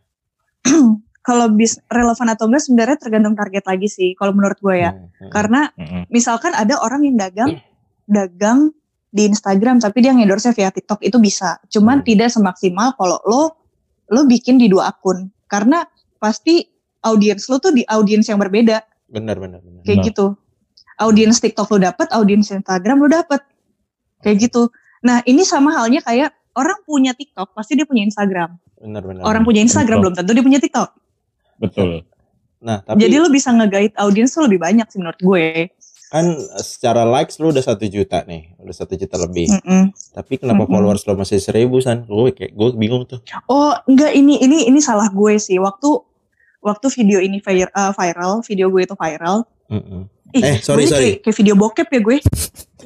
[1.21, 4.91] Kalau bis relevan atau enggak sebenarnya tergantung target lagi sih kalau menurut gue ya.
[4.97, 5.31] Hmm, hmm.
[5.31, 6.03] Karena Heeh.
[6.09, 7.51] misalkan ada orang yang dagang
[8.09, 8.73] dagang
[9.11, 11.61] di Instagram tapi dia endorse via TikTok itu bisa.
[11.69, 12.07] Cuman Hmm.
[12.09, 13.43] tidak semaksimal kalau lo
[14.11, 15.29] lo bikin di dua akun.
[15.45, 15.85] Karena
[16.17, 16.65] pasti
[17.03, 18.81] audiens lo tuh di audiens yang berbeda
[19.11, 20.09] benar benar benar kayak Benar.
[20.09, 20.27] gitu.
[21.01, 23.41] Audiens TikTok lo dapet, audiens Instagram lo dapet.
[24.21, 24.69] Kayak gitu.
[25.01, 28.57] Nah, ini sama halnya kayak orang punya TikTok pasti dia punya Instagram.
[28.81, 30.89] benar benar Orang punya Instagram belum tentu dia punya TikTok.
[31.61, 32.03] Betul.
[32.59, 35.68] nah tapi Jadi lo bisa nge-guide audiens tuh lebih banyak sih menurut gue.
[36.11, 36.27] kan
[36.59, 39.94] secara likes lo udah satu juta nih udah satu juta lebih Mm-mm.
[40.11, 40.75] tapi kenapa Mm-mm.
[40.75, 44.83] followers lo masih seribu san gue kayak gue bingung tuh Oh, enggak ini ini ini
[44.83, 45.55] salah gue sih.
[45.57, 45.87] Waktu
[46.61, 49.46] waktu video ini vir- uh, viral, video gue itu viral.
[49.70, 50.11] Mm-mm.
[50.31, 51.11] Ih, Eh, sorry, sorry.
[51.12, 52.16] Kayak, kayak video bokep ya gue.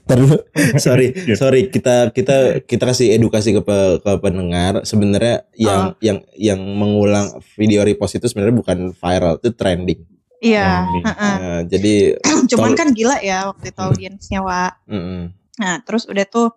[0.04, 0.30] Terus,
[0.84, 1.34] sorry, Iya.
[1.34, 4.80] sorry kita kita kita kasih edukasi ke pe- ke pendengar.
[4.82, 10.00] Sebenarnya yang yang yang mengulang video repost itu sebenarnya bukan viral, itu trending.
[10.38, 10.66] Iya.
[10.82, 11.04] Trending.
[11.04, 11.34] heeh.
[11.34, 11.94] Nah, jadi,
[12.50, 14.72] Cuman Tol- kan gila ya waktu itu audiensnya, Wak.
[14.86, 15.32] mm-mm.
[15.54, 16.52] Nah, terus udah tuh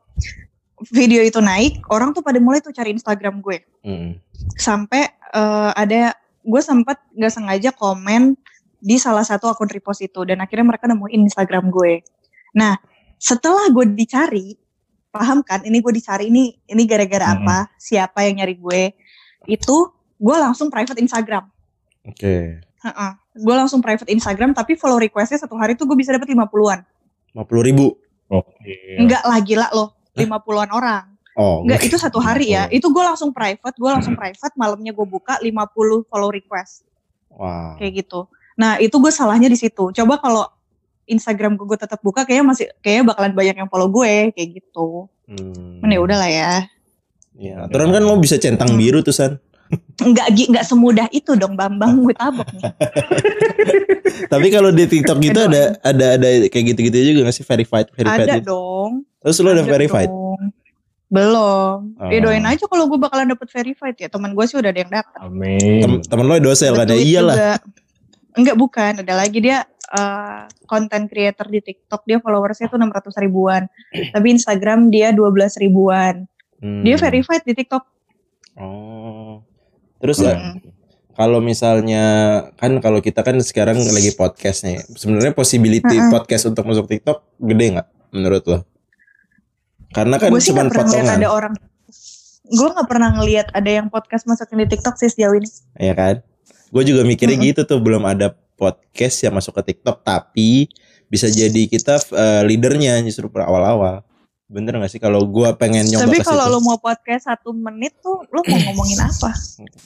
[0.88, 3.64] video itu naik, orang tuh pada mulai tuh cari Instagram gue.
[3.82, 4.20] Mm-mm.
[4.56, 8.40] Sampai eh, ada gue sempat nggak sengaja komen
[8.78, 12.06] di salah satu akun repost itu dan akhirnya mereka nemuin Instagram gue.
[12.58, 12.78] Nah,
[13.18, 14.54] setelah gue dicari,
[15.10, 15.66] paham kan?
[15.66, 17.46] Ini gue dicari ini ini gara-gara Mm-mm.
[17.46, 17.58] apa?
[17.82, 18.82] Siapa yang nyari gue?
[19.50, 21.46] Itu gue langsung private Instagram.
[22.06, 22.62] Oke.
[22.62, 23.12] Heeh.
[23.38, 26.82] Gue langsung private Instagram, tapi follow requestnya satu hari tuh gue bisa dapet 50-an.
[27.38, 27.94] 50 ribu.
[28.34, 28.98] Oke.
[28.98, 31.06] Enggak lah gila loh, 50-an orang.
[31.38, 32.66] Oh, Enggak, itu satu hari ya.
[32.66, 32.74] Oh.
[32.74, 36.82] Itu gue langsung private, gue langsung private, malamnya gue buka 50 follow request.
[37.30, 37.78] Wow.
[37.78, 38.26] Kayak gitu.
[38.58, 39.94] Nah, itu gue salahnya di situ.
[39.94, 40.44] Coba kalau
[41.06, 45.06] Instagram gue tetap buka, kayaknya masih kayaknya bakalan banyak yang follow gue kayak gitu.
[45.24, 45.80] Hmm.
[45.80, 46.52] Men ya udah lah ya.
[47.34, 48.80] Ya, aturan kan lo bisa centang Hmm.
[48.80, 49.38] biru tuh San.
[50.00, 52.64] Enggak enggak semudah itu dong Bambang gue tabok nih.
[54.32, 58.26] Tapi kalau di TikTok gitu ada ada ada kayak gitu-gitu juga gak sih verified verified
[58.26, 58.48] Ada gitu?
[58.50, 58.92] dong.
[59.20, 60.10] Terus lo udah verified?
[60.10, 60.42] dong.
[61.08, 61.78] Belum.
[62.06, 62.22] Ya Oh.
[62.22, 64.08] doain aja kalau gue bakalan dapet verified ya.
[64.08, 65.20] Teman gue sih udah ada yang dapat.
[65.22, 65.80] Amin.
[65.80, 66.96] Tem temen lo dosel kan ya?
[66.96, 67.36] Iyalah.
[67.36, 67.54] juga.
[68.38, 73.66] Enggak bukan, ada lagi dia eh, content creator di TikTok dia followersnya tuh 600 ribuan.
[74.14, 76.30] Tapi Instagram dia 12 ribuan.
[76.62, 76.82] Hmm.
[76.86, 77.84] Dia verified di TikTok.
[78.58, 79.42] Oh.
[79.98, 80.30] Terus Hmm.
[80.30, 80.36] ya,
[81.18, 82.04] kalau misalnya
[82.62, 84.86] kan kalau kita kan sekarang lagi podcast nih.
[84.94, 86.14] Sebenarnya possibility Mm-mm.
[86.14, 88.60] podcast untuk masuk TikTok gede nggak menurut lo?
[89.98, 91.54] Karena kan cuma potongan, ada orang.
[92.48, 95.50] Gue gak pernah ngeliat ada yang podcast masukin di TikTok sih sejauh ini.
[95.80, 96.22] ya kan?
[96.68, 100.68] Gue juga mikirnya gitu tuh belum ada podcast yang masuk ke TikTok tapi
[101.08, 104.04] bisa jadi kita eh, leadernya justru per awal-awal.
[104.48, 108.24] Bener gak sih kalau gue pengen nyoba Tapi kalau lo mau podcast satu menit tuh,
[108.32, 109.36] lo mau ngomongin apa?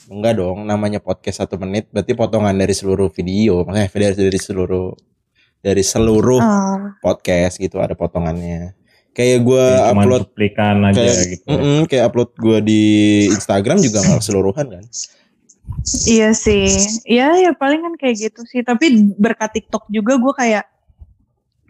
[0.06, 4.94] Enggak dong, namanya podcast satu menit berarti potongan dari seluruh video, makanya dari dari seluruh
[5.62, 8.78] dari seluruh Ah, podcast gitu ada potongannya.
[9.12, 11.44] Kayak gue upload cuplikan aja kayak gitu.
[11.50, 12.82] mm-mm, kayak upload gue di
[13.34, 14.84] Instagram juga nggak keseluruhan kan?
[16.04, 16.70] Iya sih.
[17.04, 18.62] Ya ya paling kan kayak gitu sih.
[18.62, 20.64] Tapi berkat TikTok juga gue kayak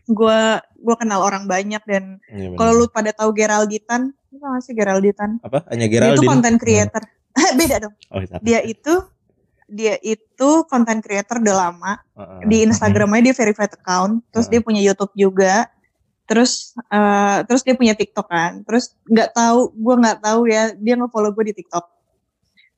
[0.04, 0.40] gue
[0.82, 2.58] gue kenal orang banyak dan Iya, bener.
[2.58, 5.38] kalau lu pada tahu Geralditan, lu tau gak sih Geralditan?
[5.40, 5.62] apa?
[5.70, 6.28] Hanya Dia itu Geraldine.
[6.28, 7.02] content creator.
[7.60, 7.94] Beda dong.
[8.10, 8.36] Oh, iya.
[8.42, 8.94] Dia itu
[9.72, 11.92] dia itu content creator udah lama.
[12.12, 12.40] Heeh.
[12.44, 14.60] Di Instagramnya dia verified account, terus Heeh.
[14.60, 15.70] dia punya YouTube juga.
[16.26, 18.52] Terus eh, terus dia punya TikTok kan.
[18.66, 21.84] Terus nggak tahu, gue nggak tahu ya dia nge-follow gue di TikTok.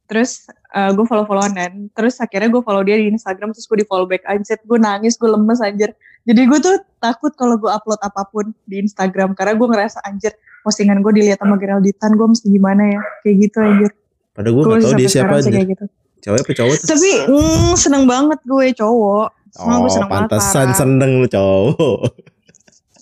[0.04, 3.86] Terus eh, gue follow-followan dan terus akhirnya gue follow dia di Instagram terus gue di
[3.86, 8.00] follow back anjir gue nangis gue lemes anjir jadi gue tuh takut kalau gue upload
[8.00, 12.46] apa pun di Instagram karena gue ngerasa anjir postingan gue dilihat sama Geralditan gue mesti
[12.48, 13.90] gimana ya kayak gitu anjir
[14.30, 15.48] Padahal gue tahu sampai dia siapa aja.
[15.48, 15.84] gitu
[16.20, 16.86] Cewek apa cowok tuh?
[16.90, 20.76] tapi mm, seneng banget gue cowok Semua gue Oh, seneng banget pantesan parah.
[20.76, 21.98] seneng lu cowok.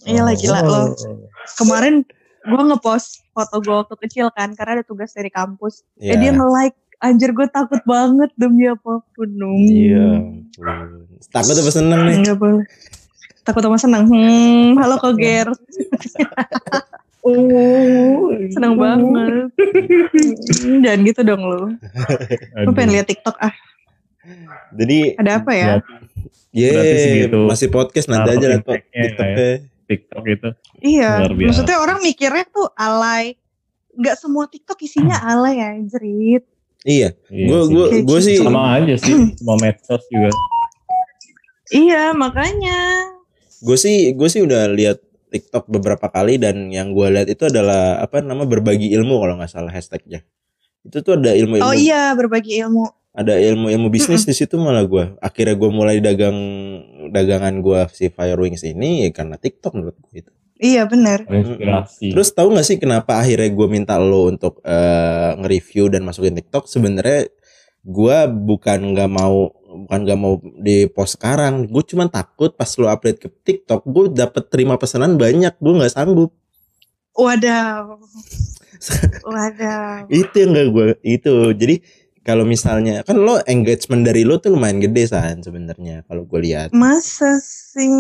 [0.05, 0.67] Iya lah gila Oh.
[0.67, 0.83] lo.
[1.57, 1.95] Kemarin
[2.43, 5.87] gue ngepost foto gue waktu kecil kan karena ada tugas dari kampus.
[5.97, 6.37] Eh dia Iya.
[6.37, 6.77] nge-like.
[7.03, 9.29] Anjir gue takut banget demi apa pun.
[9.29, 9.59] Nung.
[9.59, 10.23] Iya.
[11.29, 12.17] Takut apa seneng nih?
[12.17, 12.65] Enggak boleh.
[13.43, 14.07] Takut sama senang.
[14.07, 15.49] Hmm, halo Kak Ger.
[17.23, 19.55] Oh, Senang banget.
[19.55, 21.71] Hmm, Jangan gitu dong lu.
[22.59, 23.55] Lu pengen lihat TikTok ah.
[24.75, 25.79] Jadi Ada apa ya?
[26.51, 27.39] Ye, Berarti segitu.
[27.47, 29.47] masih podcast nanti aja lihat po- impact-nya TikToknya.
[29.87, 30.49] TikTok itu.
[30.83, 31.11] Iya.
[31.21, 31.47] Luar biasa.
[31.47, 33.39] Maksudnya orang mikirnya tuh alay.
[33.95, 36.43] Gak semua TikTok isinya alay ya, jerit.
[36.83, 37.71] Iya, Iya gue sih.
[37.71, 40.31] gue gue sih sama aja sih semua medsos juga.
[41.71, 42.79] Iya, makanya.
[43.63, 44.99] gue sih gue sih udah lihat
[45.31, 49.49] TikTok beberapa kali dan yang gue lihat itu adalah apa nama berbagi ilmu kalau nggak
[49.49, 50.27] salah hashtagnya.
[50.83, 52.85] Itu tuh ada ilmu ilmu Oh iya, berbagi ilmu.
[53.13, 56.33] ada ilmu ilmu bisnis di situ malah gue akhirnya gue mulai dagang
[57.13, 60.33] dagangan gue si Firewings ini ya karena TikTok menurut gue itu.
[60.63, 61.27] Iya, bener.
[61.27, 62.15] Inspirasi.
[62.15, 66.71] Terus tahu nggak sih kenapa akhirnya gue minta lo untuk eh, nge-review dan masukin TikTok?
[66.71, 67.27] Sebenarnya
[67.83, 71.67] gue bukan nggak mau bukan nggak mau di post sekarang.
[71.67, 75.93] Gue cuman takut pas lo upload ke TikTok, gue dapet terima pesanan banyak, gue nggak
[75.99, 76.31] sanggup.
[77.19, 77.99] Wadaw.
[79.35, 80.07] Wadaw.
[80.09, 81.35] Itu yang gak gue itu.
[81.59, 81.75] Jadi
[82.23, 86.71] kalau misalnya kan lo engagement dari lo tuh lumayan gede san sebenarnya kalau gue lihat.
[86.71, 87.91] Masa sih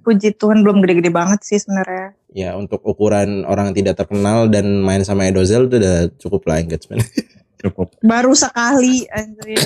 [0.00, 2.16] puji Tuhan belum gede-gede banget sih sebenarnya.
[2.32, 7.04] Ya untuk ukuran orang tidak terkenal dan main sama Edozel itu udah cukup lah engagement.
[7.60, 7.92] cukup.
[8.00, 9.60] Baru sekali anjir.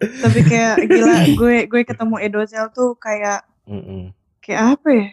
[0.00, 4.16] Tapi kayak gila gue gue ketemu Edozel tuh kayak Mm-mm.
[4.40, 5.06] kayak apa ya?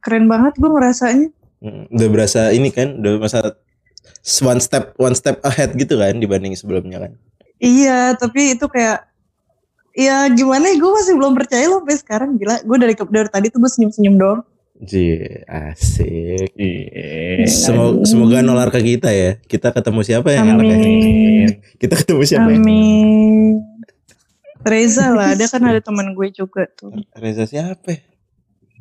[0.00, 1.28] Keren banget gue ngerasanya.
[1.60, 3.56] Mm, Udah berasa ini kan, udah masa
[4.42, 7.12] one step one step ahead gitu kan dibanding sebelumnya kan.
[7.62, 9.08] Iya, tapi itu kayak
[9.96, 12.60] ya gimana ya gue masih belum percaya loh sampai sekarang gila.
[12.66, 14.42] Gue dari dari tadi tuh gue senyum-senyum doang.
[14.76, 15.16] Ji,
[15.48, 16.52] asik.
[16.52, 17.48] Iya.
[17.48, 19.40] Semoga, semoga nolar ke kita ya.
[19.40, 20.76] Kita ketemu siapa yang ya?
[20.76, 21.48] Amin.
[21.80, 22.60] Kita ketemu siapa ya?
[22.60, 23.64] Amin.
[24.66, 26.92] Reza lah, ada kan ada teman gue juga tuh.
[27.16, 28.04] Reza siapa?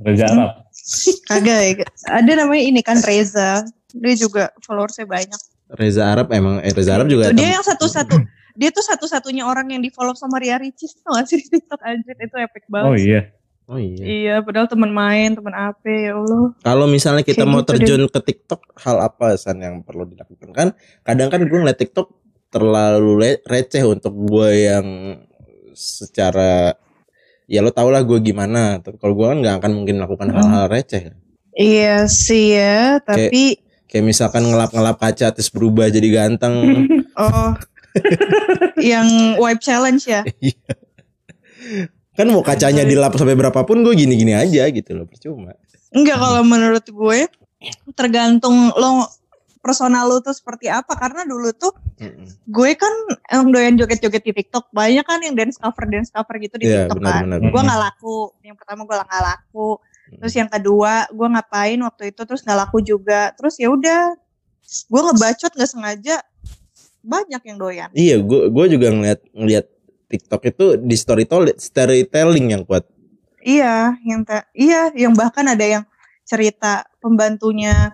[0.04, 0.52] Reza Arab.
[1.30, 1.74] Kagak ya.
[2.12, 3.64] Ada namanya ini kan Reza.
[3.96, 5.42] Dia juga followersnya banyak.
[5.72, 8.16] Reza Arab emang eh, Reza Arab juga Tuh, dia yang satu-satu.
[8.56, 11.82] Dia tuh satu-satunya orang yang di follow sama Ria Ricis tau gak sih di TikTok
[11.84, 12.88] anjir itu epic banget.
[12.88, 13.22] Oh iya.
[13.66, 14.04] Oh iya.
[14.06, 16.54] Iya, padahal teman main, teman apa ya Allah.
[16.62, 20.54] Kalau misalnya kita Kayak mau gitu terjun ke TikTok, hal apa San yang perlu dilakukan?
[20.54, 20.68] Kan
[21.02, 22.14] kadang kan gue ngeliat TikTok
[22.54, 24.88] terlalu receh untuk gue yang
[25.74, 26.78] secara
[27.46, 28.78] ya lo tau lah gue gimana.
[28.80, 30.38] Tapi Kalau gue kan nggak akan mungkin melakukan Hmm.
[30.38, 31.04] hal-hal receh.
[31.56, 36.56] Iya sih ya, tapi Kayak misalkan ngelap-ngelap kaca terus berubah jadi ganteng.
[37.22, 37.56] oh
[38.84, 40.26] yang wipe challenge ya.
[42.18, 45.56] kan mau kacanya dilap sampai berapapun gue gini-gini aja gitu loh percuma.
[45.96, 47.20] Enggak kalau menurut gue
[47.96, 49.08] tergantung lo
[49.66, 50.94] personal lo tuh seperti apa?
[50.94, 51.74] Karena dulu tuh
[52.46, 52.94] gue kan
[53.28, 56.86] emang doyan joget-joget di TikTok banyak kan yang dance cover dance cover gitu di Iya
[56.86, 57.26] TikTok kan.
[57.26, 57.50] benar-benar.
[57.50, 58.18] gue nggak laku.
[58.40, 59.70] Yang pertama gue nggak laku.
[60.06, 63.34] Terus yang kedua gue ngapain waktu itu terus nggak laku juga.
[63.34, 64.14] Terus ya udah
[64.64, 66.16] gue ngebacot nggak sengaja
[67.02, 67.90] banyak yang doyan.
[67.92, 69.66] Iya, gue gue juga ngeliat ngeliat
[70.06, 72.86] TikTok itu di storytelling storytelling yang kuat.
[73.42, 75.84] iya yang ta- iya yang bahkan ada yang
[76.24, 77.94] cerita pembantunya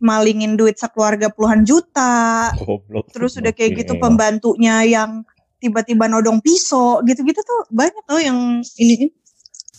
[0.00, 3.12] malingin duit sekeluarga puluhan juta Goblok.
[3.12, 4.02] terus udah kayak gitu Oke.
[4.02, 5.22] pembantunya yang
[5.60, 9.12] tiba-tiba nodong pisau gitu-gitu tuh banyak tuh yang ini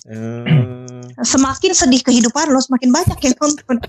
[0.01, 3.77] Eh, semakin sedih kehidupan lo semakin banyak yang nonton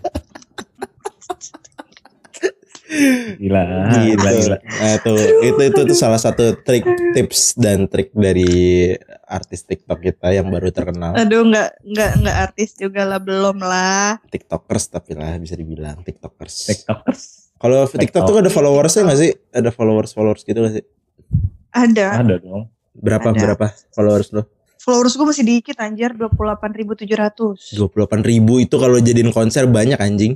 [3.40, 3.62] Gila.
[3.64, 4.20] gitu.
[4.20, 4.56] Gila gila.
[4.60, 6.84] Nah, tuh, itu itu tuh salah satu trik
[7.16, 8.92] tips dan trik dari
[9.24, 11.16] artis TikTok kita yang baru terkenal.
[11.16, 16.54] aduh nggak nggak nggak artis juga lah belum lah TikTokers tapi lah bisa dibilang TikTokers.
[16.68, 17.20] TikTokers.
[17.56, 19.30] Kalau TikTok tuh ada followersnya nggak sih?
[19.54, 20.84] Ada followers followers gitu nggak sih?
[21.72, 22.68] ada Ada dong.
[22.92, 23.40] Berapa Ada.
[23.40, 24.44] berapa followers lo?
[24.82, 30.34] followers gue masih dikit anjir 28.700 Dua puluh ribu itu kalau jadiin konser banyak anjing.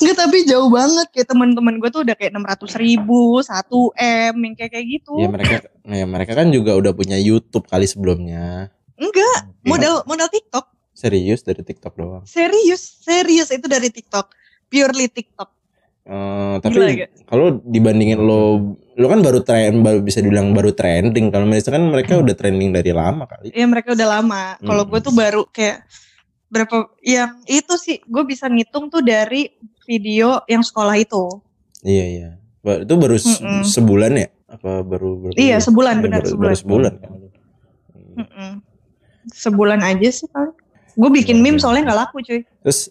[0.00, 1.06] Enggak tapi jauh banget.
[1.14, 3.48] Kayak teman-teman gue tuh udah kayak 600 ribu 1
[4.32, 5.14] m yang kayak kayak gitu.
[5.20, 8.68] Ya mereka, ya mereka kan juga udah punya YouTube kali sebelumnya.
[9.00, 10.68] enggak modal modal TikTok.
[10.92, 11.40] Serius?
[11.40, 12.24] Dari TikTok doang.
[12.28, 13.48] serius serius.
[13.48, 14.36] Itu dari TikTok.
[14.68, 15.48] Purely TikTok.
[16.10, 21.30] Eh, Gila tapi kalau dibandingin lo, lo kan baru tren, baru bisa dibilang baru trending.
[21.30, 23.54] Kalau mereka kan mereka udah trending dari lama kali.
[23.54, 24.42] ya mereka udah lama.
[24.58, 25.86] Kalau gue tuh baru kayak
[26.50, 29.48] berapa yang itu sih gue bisa ngitung tuh dari
[29.82, 31.40] video yang sekolah itu
[31.80, 32.28] Iya iya.
[32.60, 33.64] Itu baru se- Mm-mm.
[33.64, 34.28] sebulan ya?
[34.46, 35.64] Apa baru berapa iya bulan?
[35.64, 36.94] sebulan Iya, benar baru, sebulan baru sebulan.
[36.96, 37.10] kan?
[38.12, 38.52] Mm-mm.
[39.30, 40.52] sebulan aja sih paling
[40.90, 42.90] gue bikin meme soalnya nggak laku cuy Terus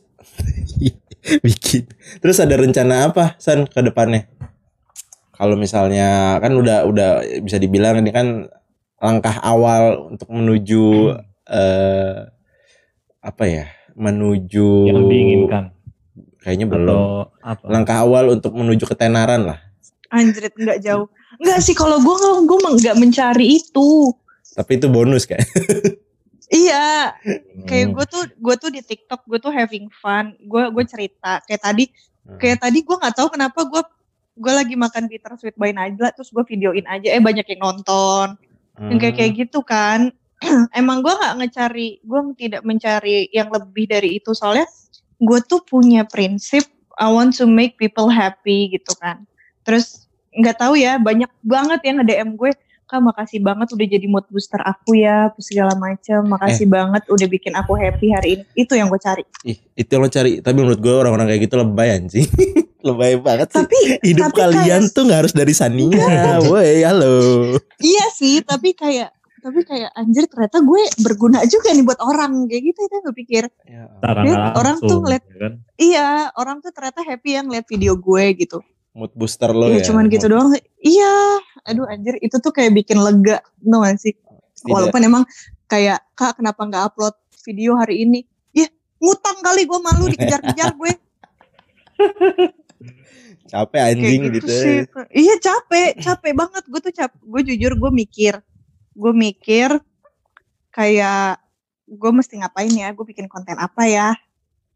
[1.45, 1.83] bikin.
[2.17, 4.25] Terus ada rencana apa San ke depannya?
[5.31, 8.47] Kalau misalnya kan udah udah bisa dibilang ini kan
[8.97, 11.13] langkah awal untuk menuju
[11.45, 12.15] eh
[13.19, 13.65] apa ya?
[13.93, 15.63] Menuju Yang diinginkan.
[16.39, 16.87] Kayaknya belum.
[16.87, 17.03] Atau
[17.41, 17.63] apa?
[17.67, 19.59] Langkah awal untuk menuju ketenaran lah.
[20.09, 21.05] anjrit nggak jauh
[21.37, 24.09] nggak sih kalau gue gue nggak mencari itu
[24.57, 25.37] Tapi itu bonus kan.
[26.49, 27.13] iya
[27.63, 27.93] kayak Hmm.
[27.93, 31.85] gue tuh gue tuh di TikTok gue tuh having fun gue gue cerita kayak tadi
[32.25, 32.41] Hmm.
[32.41, 33.81] kayak tadi gue nggak tahu kenapa gue
[34.33, 38.33] gue lagi makan bitter sweet by Najla terus gue videoin aja eh banyak yang nonton
[38.79, 40.09] yang kayak kayak gitu kan
[40.73, 44.65] emang gue nggak ngecari gue tidak mencari yang lebih dari itu soalnya
[45.17, 46.63] gue tuh punya prinsip
[46.95, 49.23] I want to make people happy gitu kan
[49.61, 52.51] terus nggak tahu ya banyak banget yang nge-DM gue
[52.85, 56.71] kak makasih banget udah jadi mood booster aku ya segala macam makasih Eh.
[56.71, 60.09] banget udah bikin aku happy hari ini itu yang gue cari Ih, itu yang lo
[60.09, 60.41] cari.
[60.41, 62.25] Tapi menurut gue orang-orang kayak gitu lebay anjing.
[62.87, 63.61] lebay banget sih.
[63.61, 66.39] tapi Hidup tapi kalian kayak- tuh gak harus dari Sania.
[66.41, 67.13] Woi, halo.
[67.77, 72.63] iya sih tapi kayak tapi kayak anjir ternyata gue berguna juga nih buat orang kayak
[72.65, 73.87] gitu itu gue pikir Ya,
[74.53, 75.53] orang tuh ngeliat- ya kan?
[75.75, 79.85] iya orang tuh ternyata happy yang lihat video gue gitu mood booster lo Iya ya.
[79.85, 80.49] cuman gitu doang.
[80.75, 81.13] Iya,
[81.63, 84.11] aduh anjir itu tuh kayak bikin lega, gak sih?
[84.11, 84.65] Tidak.
[84.65, 85.23] Walaupun emang
[85.65, 88.25] kayak kak kenapa nggak upload video hari ini?
[88.51, 88.67] Ya
[88.99, 90.91] ngutang kali gue malu dikejar-kejar gue.
[93.47, 94.51] capek anjing Kayak gitu.
[94.51, 94.77] sih.
[95.15, 96.63] Iya capek, capek banget.
[96.67, 98.41] Gue tuh cap, gue jujur gue mikir,
[98.99, 99.79] gue mikir
[100.69, 101.39] kayak
[101.87, 102.91] gue mesti ngapain ya?
[102.91, 104.13] Gue bikin konten apa ya?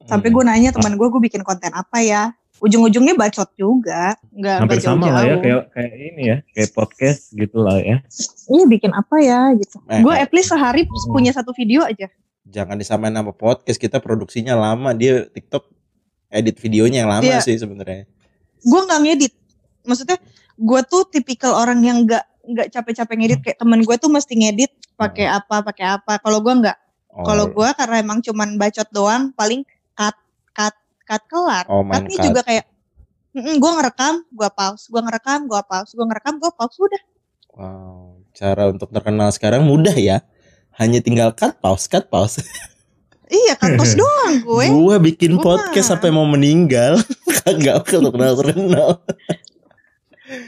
[0.03, 0.35] Sampai Hmm.
[0.35, 2.31] gue nanya teman gue, gue bikin konten apa ya?
[2.57, 7.21] Ujung-ujungnya bacot juga, nggak Hampir nggak sama lah ya kayak kayak ini ya, kayak podcast
[7.33, 7.99] gitu lah ya.
[8.47, 9.83] Iya bikin apa ya gitu.
[9.85, 10.23] Eh, gue eh.
[10.23, 11.11] at least sehari Hmm.
[11.11, 12.07] punya satu video aja.
[12.45, 15.63] jangan disamain sama podcast kita produksinya lama dia TikTok
[16.29, 17.39] edit videonya yang lama Iya.
[17.39, 18.03] sih sebenarnya
[18.61, 19.33] Gue nggak ngedit.
[19.81, 20.17] Maksudnya
[20.53, 24.71] gue tuh tipikal orang yang nggak nggak capek-capek ngedit kayak temen gue tuh mesti ngedit
[24.93, 26.19] pakai apa pakai apa.
[26.19, 26.77] Kalau gue nggak.
[27.15, 30.15] oh, Kalau gue karena emang cuman bacot doang, paling cut,
[30.51, 31.65] cut, cut kelar.
[31.67, 32.25] Oh, Cutnya cut.
[32.25, 32.65] juga kayak,
[33.33, 37.03] gue ngerekam, gue pause, gue ngerekam, gue pause, gue ngerekam, gue pause, udah.
[37.53, 40.25] wow cara untuk terkenal sekarang mudah ya
[40.73, 42.41] hanya tinggal cut pause cut pause
[43.29, 44.65] Iya, cut pause doang gue.
[44.69, 45.91] gua bikin Gua podcast mah.
[45.97, 46.97] sampai mau meninggal
[47.41, 48.89] kagak terkenal terkenal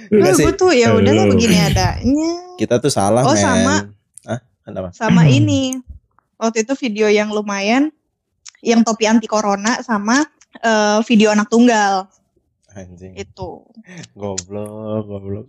[0.10, 1.34] Enggak sih gue tuh ya udahlah Aduh.
[1.34, 2.32] begini adanya.
[2.56, 3.76] kita tuh salah Oh, men sama.
[4.26, 5.76] ah kenapa Sama ini,
[6.36, 7.92] waktu itu video yang lumayan,
[8.62, 10.24] yang topi anti corona sama
[10.58, 12.08] eh, video anak tunggal
[12.72, 13.64] anjing itu.
[14.14, 15.48] goblok goblok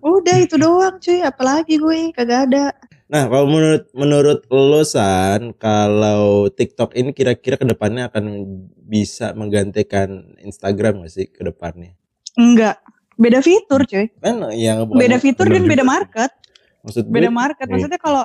[0.00, 2.72] Udah itu doang cuy, apalagi gue kagak ada.
[3.10, 8.46] Nah, kalau menurut menurut lo San, kalau TikTok ini kira-kira ke depannya akan
[8.80, 11.98] bisa menggantikan Instagram gak sih ke depannya?
[12.34, 12.78] Enggak,
[13.14, 14.06] beda fitur cuy.
[14.18, 16.30] Kan yang Beda fitur dan juga beda market.
[16.80, 17.72] maksud gue, beda market Iya.
[17.76, 18.24] maksudnya kalau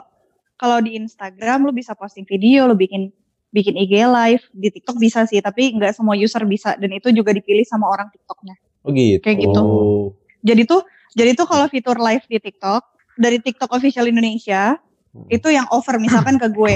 [0.55, 3.11] kalau di Instagram lu bisa posting video lu bikin
[3.51, 7.31] bikin IG live di TikTok bisa sih tapi nggak semua user bisa dan itu juga
[7.31, 9.19] dipilih sama orang TikToknya oh gitu.
[9.19, 9.59] kayak gitu.
[9.59, 10.05] Oh.
[10.39, 14.79] jadi tuh jadi tuh kalau fitur live di TikTok dari TikTok official Indonesia
[15.11, 15.27] Hmm.
[15.27, 16.75] itu yang over misalkan ke gue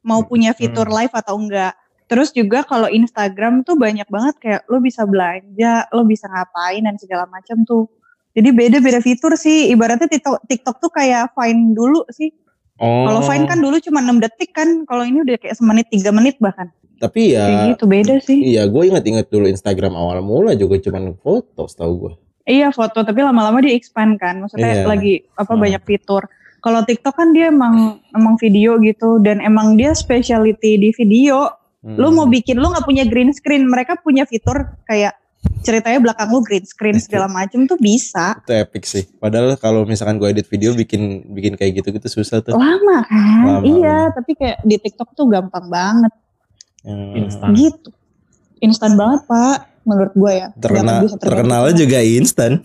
[0.00, 0.94] mau punya fitur Hmm.
[0.96, 1.74] live atau enggak
[2.10, 6.98] terus juga kalau Instagram tuh banyak banget kayak lo bisa belanja lo bisa ngapain dan
[6.98, 7.86] segala macam tuh
[8.34, 12.34] jadi beda-beda fitur sih ibaratnya TikTok, TikTok tuh kayak Vine dulu sih
[12.80, 13.04] Oh.
[13.04, 16.40] Kalau Vine kan dulu cuma 6 detik kan, kalau ini udah kayak semenit 3 menit
[16.40, 16.72] bahkan.
[16.96, 18.40] tapi Kayak ya gitu beda sih.
[18.40, 22.12] iya gue inget-inget dulu Instagram awal mula juga cuman foto setahu gue.
[22.48, 24.88] Iya foto tapi lama-lama dia expand kan, maksudnya Iya.
[24.88, 25.60] lagi apa Hmm.
[25.60, 26.24] banyak fitur.
[26.60, 31.52] Kalau TikTok kan dia emang emang video gitu dan emang dia specialty di video.
[31.80, 31.96] Hmm.
[31.96, 35.16] Lu mau bikin lu nggak punya green screen, mereka punya fitur kayak
[35.64, 38.36] ceritanya belakang lu green screen segala macem tuh bisa.
[38.44, 39.08] itu epic sih.
[39.16, 42.52] Padahal kalau misalkan gue edit video bikin bikin kayak gitu-gitu susah tuh.
[42.52, 43.44] Lama kan?
[43.48, 46.12] Lama, iya, tapi kayak di TikTok tuh gampang banget
[46.80, 47.12] Hmm.
[47.12, 47.52] Instan.
[47.52, 47.92] gitu.
[48.60, 49.84] Instan banget, Pak.
[49.84, 50.48] Menurut gue ya.
[50.56, 52.52] Terkenal terkenalnya juga instan.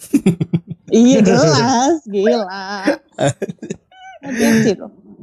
[0.85, 2.45] Iya jelas, gila.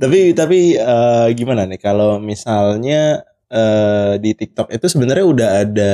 [0.02, 3.22] Tapi tapi eh, gimana nih kalau misalnya
[3.52, 5.92] eh, di TikTok itu sebenarnya udah ada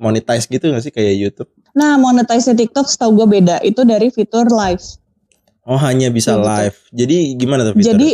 [0.00, 1.50] monetize gitu nggak sih kayak YouTube?
[1.76, 3.60] Nah, monetize TikTok setahu gue beda.
[3.60, 4.82] Itu dari fitur live.
[5.68, 6.48] Oh hanya bisa gitu.
[6.48, 6.76] live.
[6.90, 7.92] Jadi gimana tuh fiturnya?
[7.94, 8.08] Jadi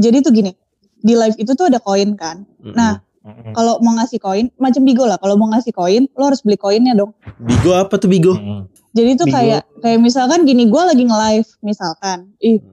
[0.00, 0.52] jadi tuh gini.
[1.00, 2.44] Di live itu tuh ada koin kan.
[2.60, 2.76] Mm-mm.
[2.76, 3.52] nah, Mm-mm.
[3.52, 5.20] Kalau mau ngasih koin, macam Bigo lah.
[5.20, 7.12] Kalau mau ngasih koin, lo harus beli koinnya dong.
[7.36, 8.36] Bigo apa tuh Bigo?
[8.36, 8.64] Mm-mm.
[8.96, 9.36] Jadi tuh Bigo.
[9.36, 12.32] kayak kayak misalkan gini, gue lagi nge-live misalkan.
[12.40, 12.64] Ih,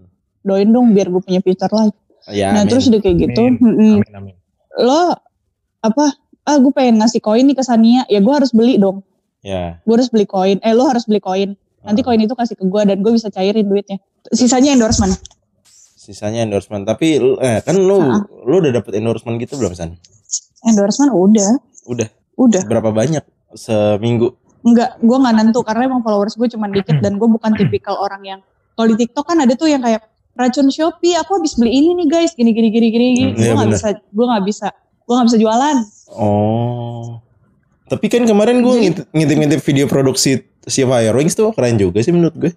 [0.47, 1.95] doain dong biar gue punya fitur live.
[2.31, 2.71] Ya, nah, amin.
[2.71, 3.41] terus udah kayak gitu.
[3.43, 4.03] Amin.
[4.03, 4.35] Amin amin.
[4.75, 5.15] Lo
[5.79, 6.05] apa?
[6.43, 8.03] Ah, gue pengen ngasih koin nih ke Sania.
[8.07, 9.03] Ya gue harus beli dong.
[9.39, 9.79] ya.
[9.83, 10.59] Gue harus beli koin.
[10.59, 11.55] Eh, lo harus beli koin.
[11.81, 12.05] Nanti Ah.
[12.05, 13.99] koin itu kasih ke gue dan gue bisa cairin duitnya.
[14.27, 15.15] Sisanya endorsement.
[15.95, 16.83] Sisanya endorsement.
[16.83, 18.23] Tapi eh, kan lu Ah.
[18.43, 19.95] lu udah dapet endorsement gitu belum San?
[20.63, 21.51] Endorsement udah,
[21.85, 22.09] Udah.
[22.35, 22.61] udah.
[22.65, 24.35] Berapa banyak seminggu?
[24.61, 28.19] Enggak, gue nggak nentu karena emang followers gue cuma dikit dan gue bukan tipikal orang
[28.25, 28.39] yang
[28.73, 30.03] kalau di TikTok kan ada tuh yang kayak
[30.37, 33.07] racun Shopee, aku habis beli ini nih guys, gini gini gini gini.
[33.09, 33.75] Hmm, gue iya nggak bener.
[33.75, 34.67] bisa, gue nggak bisa,
[35.03, 35.77] gue nggak bisa jualan.
[36.13, 37.19] Oh.
[37.87, 38.73] Tapi kan kemarin gue
[39.11, 42.51] ngintip-ngintip video produksi si Firewings tuh keren juga sih menurut gue.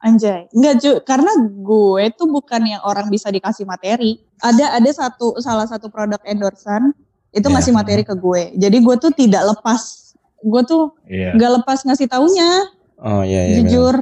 [0.00, 4.16] Anjay, enggak cu, karena gue tuh bukan yang orang bisa dikasih materi.
[4.40, 6.96] Ada ada satu salah satu produk endorsan
[7.30, 7.52] itu Ya.
[7.52, 8.56] ngasih materi ke gue.
[8.56, 11.36] Jadi gue tuh tidak lepas, gue tuh Iya.
[11.36, 12.64] nggak lepas ngasih taunya,
[12.96, 13.60] Oh iya iya.
[13.60, 13.68] benar.
[13.68, 13.94] jujur.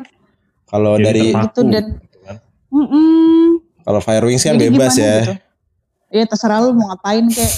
[0.71, 1.93] Kalau dari terpaku itu dan-
[2.69, 2.77] kan.
[2.77, 3.45] Mm-mm.
[3.83, 5.25] kalau Firewings kan Jadi bebas ya.
[5.25, 5.35] gitu?
[6.09, 7.53] Iya terserah lu mau ngapain kek.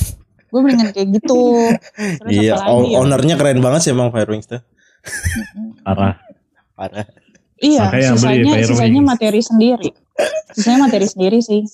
[0.50, 1.70] Gue mendingan kayak gitu.
[2.22, 2.98] Terus Iya, lagi ya?
[2.98, 4.62] ownernya keren banget sih emang Firewings tuh.
[5.82, 6.18] Parah.
[6.74, 7.06] Parah.
[7.60, 9.90] Iya, Makanya sisanya sisanya materi sendiri.
[10.56, 11.62] Sisanya materi sendiri sih.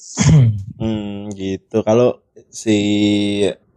[0.77, 1.81] Hmm, gitu.
[1.81, 2.21] Kalau
[2.53, 2.77] si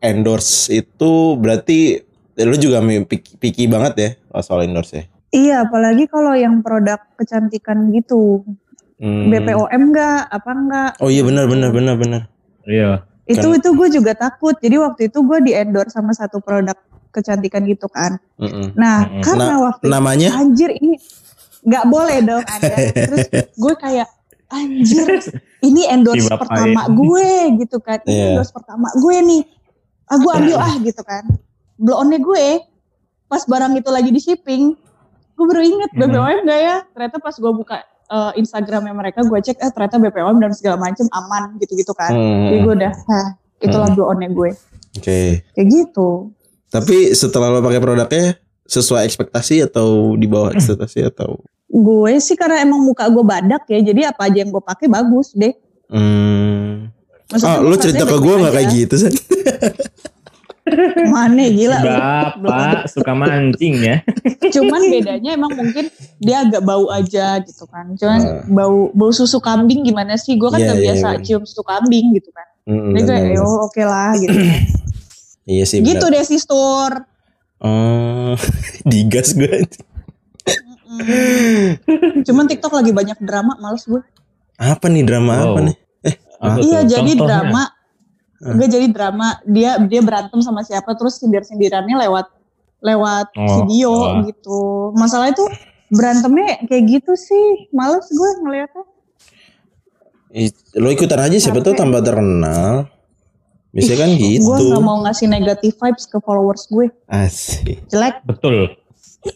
[0.04, 2.04] endorse itu berarti
[2.44, 5.04] lu juga picky, picky banget ya kalau soal endorse ya.
[5.32, 8.44] Iya, apalagi kalau yang produk kecantikan gitu.
[9.00, 9.32] Hmm.
[9.32, 10.92] BPOM enggak, apa enggak?
[11.00, 12.22] Oh iya benar benar benar benar.
[12.64, 13.08] Iya.
[13.24, 14.56] Itu Kan- itu gue juga takut.
[14.56, 16.76] Jadi waktu itu gue di endorse sama satu produk
[17.10, 18.20] kecantikan gitu kan.
[18.36, 18.76] Mm-mm.
[18.76, 19.24] Nah, Mm-mm.
[19.24, 20.30] karena waktu itu, Namanya?
[20.36, 21.00] anjir ini
[21.62, 22.76] nggak boleh dong ada.
[22.92, 23.26] Terus
[23.64, 24.08] gue kayak
[24.50, 25.08] anjir
[25.62, 26.44] ini endorse Dibapain.
[26.44, 27.98] pertama gue gitu kan.
[28.04, 28.26] Ini Iya.
[28.36, 29.42] endorse pertama gue nih.
[30.06, 31.24] Ah gue ambil ah gitu kan.
[31.78, 32.68] Blow onnya gue
[33.26, 34.74] pas barang itu lagi di shipping,
[35.32, 35.90] gue baru inget.
[35.94, 36.78] BPOM gak ya?
[36.90, 37.80] Ternyata pas gue buka
[38.10, 42.10] eh, Instagramnya mereka, gue cek eh ternyata BPOM dan segala macem aman gitu-gitu kan.
[42.10, 42.94] Hmm, Jadi gue udah,
[43.60, 43.96] itulah Hmm.
[43.96, 44.50] blow onnya gue.
[44.98, 45.46] Oke.
[45.54, 46.34] Kayak gitu.
[46.68, 52.62] Tapi setelah lo pakai produknya sesuai ekspektasi atau di bawah ekspektasi atau Gue sih karena
[52.62, 55.54] emang muka gue badak ya, jadi apa aja yang gue pakai bagus deh.
[55.88, 56.90] hmm.
[57.30, 59.14] Maksudnya Ah, lo cerita ke gue nggak kayak gitu sih?
[61.06, 61.78] Mana gila.
[61.78, 61.94] lu.
[62.42, 63.96] Bapak suka mancing ya.
[64.56, 67.94] Cuman bedanya emang mungkin dia agak bau aja gitu kan.
[67.94, 68.42] Cuman Ah.
[68.46, 70.34] bau bau susu kambing gimana sih?
[70.34, 71.22] Gue kan Iya, gak iya, biasa iya.
[71.22, 72.48] cium susu kambing gitu kan.
[72.66, 74.34] Mm, Jadi gue yo oke lah gitu.
[74.34, 74.62] kan.
[75.50, 75.82] Iya sih.
[75.82, 76.14] gitu benar.
[76.14, 76.94] deh si Stur.
[77.58, 78.38] Oh,
[78.86, 79.66] digas gue.
[82.22, 84.02] Cuman TikTok lagi banyak drama, males gue.
[84.56, 85.46] Apa nih drama Wow.
[85.48, 85.76] apa nih?
[86.38, 86.88] Apa Iya tuh?
[86.90, 87.30] jadi Contohnya?
[87.42, 87.64] drama.
[88.40, 88.56] Ah.
[88.56, 89.40] Gue jadi drama.
[89.44, 92.28] Dia dia berantem sama siapa terus sindir sindirannya lewat
[92.80, 94.24] lewat Oh, video wah.
[94.24, 94.60] gitu.
[94.96, 95.44] Masalah itu
[95.92, 97.68] berantemnya kayak gitu sih.
[97.70, 98.84] Males gue ngeliatnya.
[100.78, 102.88] Lo ikutan aja siapa tuh tambah terkenal.
[103.70, 104.46] Biasanya kan gitu.
[104.46, 106.90] Gue gak mau ngasih negative vibes ke followers gue.
[107.06, 107.86] Asik.
[107.90, 108.74] Jelek, Betul.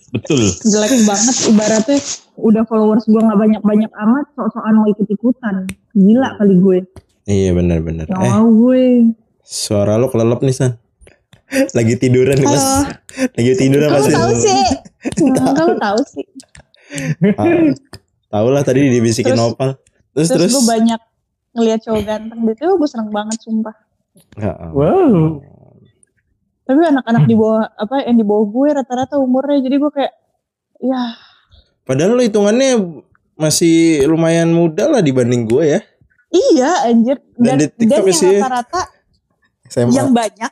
[0.10, 0.42] Betul.
[0.64, 1.36] jelek banget.
[1.50, 1.98] Ibaratnya
[2.40, 5.56] udah followers gue gak banyak-banyak amat, sok-sokan mau ikut-ikutan.
[5.94, 6.80] Gila kali gue.
[7.24, 8.06] Iya benar-benar.
[8.06, 9.16] Gak Eh, mau gue.
[9.40, 10.72] suara lo kelelep nih San.
[11.78, 12.66] Lagi tiduran nih mas.
[13.32, 14.14] Lagi tiduran Kamu pasti.
[14.14, 14.62] tahu sih?
[15.32, 16.26] Kamu tahu sih?
[17.34, 17.72] Ah,
[18.30, 19.70] Tahu lah tadi dibisikin Terus- Nopal.
[20.12, 20.54] Terus Terus, terus.
[20.56, 21.02] gue banyak
[21.54, 23.76] ngeliat cowok ganteng gitu, gue seneng banget sumpah.
[24.36, 24.54] Ya.
[24.70, 25.42] Wow.
[26.64, 30.14] Tapi anak-anak di bawah apa yang di bawah gue rata-rata umurnya, jadi gue kayak,
[30.80, 31.02] ya
[31.84, 33.04] Padahal lo hitungannya
[33.36, 35.80] masih lumayan muda lah dibanding gue ya.
[36.34, 37.18] Iya anjir.
[37.34, 38.82] Dan Dan, di dan, TikTok yang sih- rata-rata
[39.66, 39.94] SMA.
[39.94, 40.52] yang banyak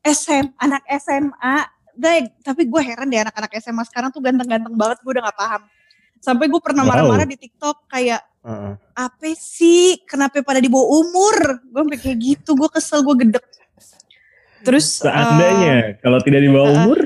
[0.00, 1.56] SM, anak SMA.
[1.92, 5.62] Dai, tapi gue heran deh anak-anak SMA sekarang tuh ganteng-ganteng banget, gue udah gak paham.
[6.18, 6.90] Sampai gue pernah Wow.
[6.92, 8.72] marah-marah di TikTok kayak, Heeh.
[8.94, 13.44] apa sih kenapa pada di bawah umur gue sampai kayak gitu gue kesel gue gedek
[14.58, 16.98] terus Seandainya kalau tidak di bawah uh, umur.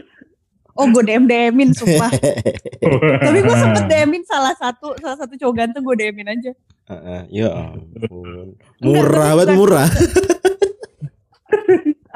[0.79, 2.11] Oh gue dm dmin sumpah.
[3.25, 6.53] Tapi gue sempet dmin salah satu salah satu cowok ganteng gue dmin aja.
[6.89, 7.21] Heeh.
[7.31, 8.57] Ya ampun.
[8.81, 9.89] Murah banget murah.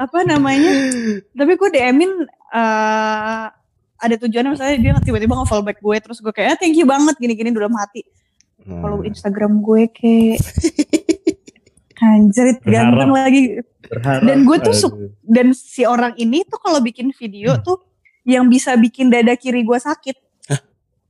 [0.03, 0.71] apa namanya?
[1.33, 2.11] Tapi gue dmin
[2.53, 3.45] eh
[3.97, 7.17] ada tujuannya misalnya dia tiba-tiba nge-follow back gue terus gue kayak ah, thank you banget
[7.17, 8.05] gini-gini dalam hati
[8.67, 10.43] Nah, follow instagram gue kayak
[12.03, 13.63] anjir ganteng lagi.
[13.87, 14.27] Berharap.
[14.27, 17.79] Dan gue tuh su- dan si orang ini tuh kalau bikin video tuh
[18.27, 20.19] yang bisa bikin dada kiri gue sakit.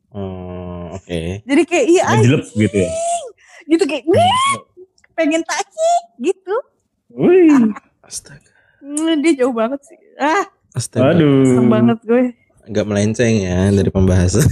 [0.07, 1.43] Oh, oke.
[1.43, 2.57] Jadi kayak iya Ngejelep anjing.
[2.63, 2.91] gitu ya.
[3.67, 4.55] Gitu kayak "Wih,
[5.13, 5.91] pengen taki
[6.21, 6.55] gitu.
[7.11, 7.73] Wih.
[7.99, 8.47] Astaga.
[8.79, 9.97] Hmm, dia jauh banget sih.
[10.15, 11.11] Ah, Astaga.
[11.11, 11.43] Aduh.
[11.43, 12.23] seneng banget gue.
[12.63, 14.47] Agak melenceng ya dari pembahasan.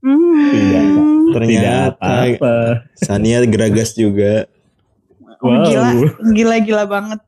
[0.00, 0.48] Hmm.
[0.48, 0.84] Tidak.
[0.86, 2.54] Tidak Ternyata apa-apa.
[2.94, 4.46] Sania geragas juga.
[5.42, 5.68] Oh, Wow.
[5.68, 5.88] Gila,
[6.32, 7.20] gila gila banget.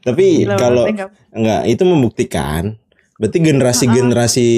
[0.00, 0.88] Tapi kalau
[1.30, 2.80] enggak itu membuktikan
[3.20, 4.48] berarti generasi-generasi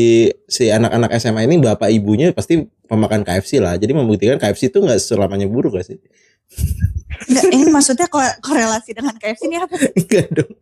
[0.47, 2.57] si anak-anak SMA ini bapak ibunya pasti
[2.87, 3.75] pemakan KFC lah.
[3.75, 5.99] Jadi membuktikan KFC itu enggak selamanya buruk gak sih?
[7.23, 9.75] Enggak, ini maksudnya ko- korelasi dengan KFC ini apa?
[9.75, 10.53] Enggak dong.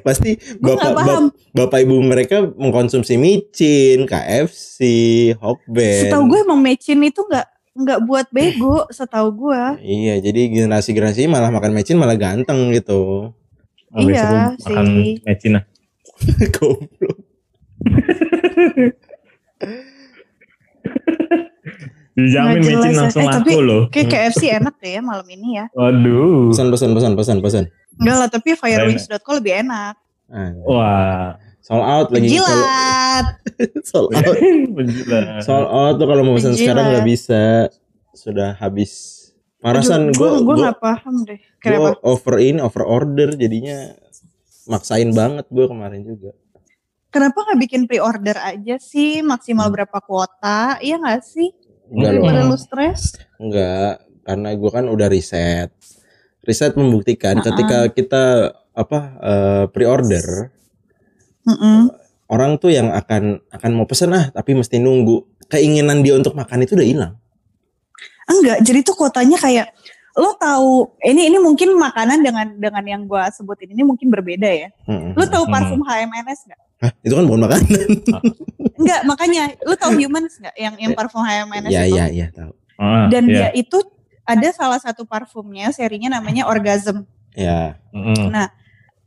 [0.00, 1.24] Pasti Gue bapak gak paham.
[1.24, 4.78] bap- bapak ibu mereka mengkonsumsi micin, KFC,
[5.36, 6.02] Hokben.
[6.04, 9.62] Setahu gue emang mecin itu nggak nggak buat bego, setahu gue.
[9.80, 13.30] Iya, jadi generasi-generasi malah makan micin malah ganteng gitu.
[13.88, 15.22] Oh, Iya makan sih.
[15.22, 15.64] mecin lah.
[16.54, 17.18] Goblok.
[22.18, 22.98] Dijamin mecin jelas ya.
[22.98, 23.82] langsung Eh, tapi laku loh.
[23.94, 25.70] Kayak KFC enak deh ya malam ini ya.
[25.70, 26.50] Waduh.
[26.50, 27.64] Pesan pesan pesan pesan pesan.
[27.98, 29.94] Enggak lah, tapi firewings.co lebih enak.
[30.28, 31.28] Ah, Wah.
[31.62, 33.26] sold out lagi kalau Jilat.
[33.90, 34.34] sold out.
[34.76, 35.42] Menjilat.
[35.46, 36.66] Sold out tuh kalau mau pesan Menjilat.
[36.66, 37.42] sekarang nggak bisa.
[38.16, 39.14] Sudah habis.
[39.58, 41.38] Parasan gue gue gue gue nggak paham deh.
[41.58, 41.98] Kenapa?
[42.06, 43.90] over in over order jadinya
[44.70, 46.30] maksain banget gue kemarin juga.
[47.08, 50.76] Kenapa nggak bikin pre-order aja sih maksimal berapa kuota?
[50.84, 51.48] Iya nggak sih?
[51.88, 52.22] Enggak loh.
[52.28, 52.48] Hmm.
[52.52, 53.16] lu stres.
[53.40, 55.72] Enggak, karena gue kan udah riset.
[56.44, 57.46] Riset membuktikan Uh-uh.
[57.48, 58.24] ketika kita
[58.76, 60.52] apa eh, pre-order,
[61.48, 61.90] Mm-mm.
[62.28, 65.24] orang tuh yang akan akan mau pesen ah tapi mesti nunggu.
[65.48, 67.14] Keinginan dia untuk makan itu udah hilang.
[68.28, 69.72] Enggak, jadi tuh kuotanya kayak
[70.18, 74.68] lo tahu ini ini mungkin makanan dengan dengan yang gue sebutin ini mungkin berbeda ya.
[74.84, 75.14] Mm-mm.
[75.14, 75.54] Lo tahu Hmm.
[75.54, 76.60] parfum HMNS nggak?
[76.78, 77.88] Hah, itu kan bukan makanan.
[78.82, 81.94] Enggak, makanya lo tahu humans nggak yang yang parfum HMNS Iya itu?
[81.94, 82.50] iya iya tahu.
[82.78, 83.50] Ah, Dan iya.
[83.54, 83.78] dia itu
[84.22, 87.06] ada salah satu parfumnya serinya namanya Orgasm.
[87.32, 87.78] Ya.
[87.94, 88.34] Mm-mm.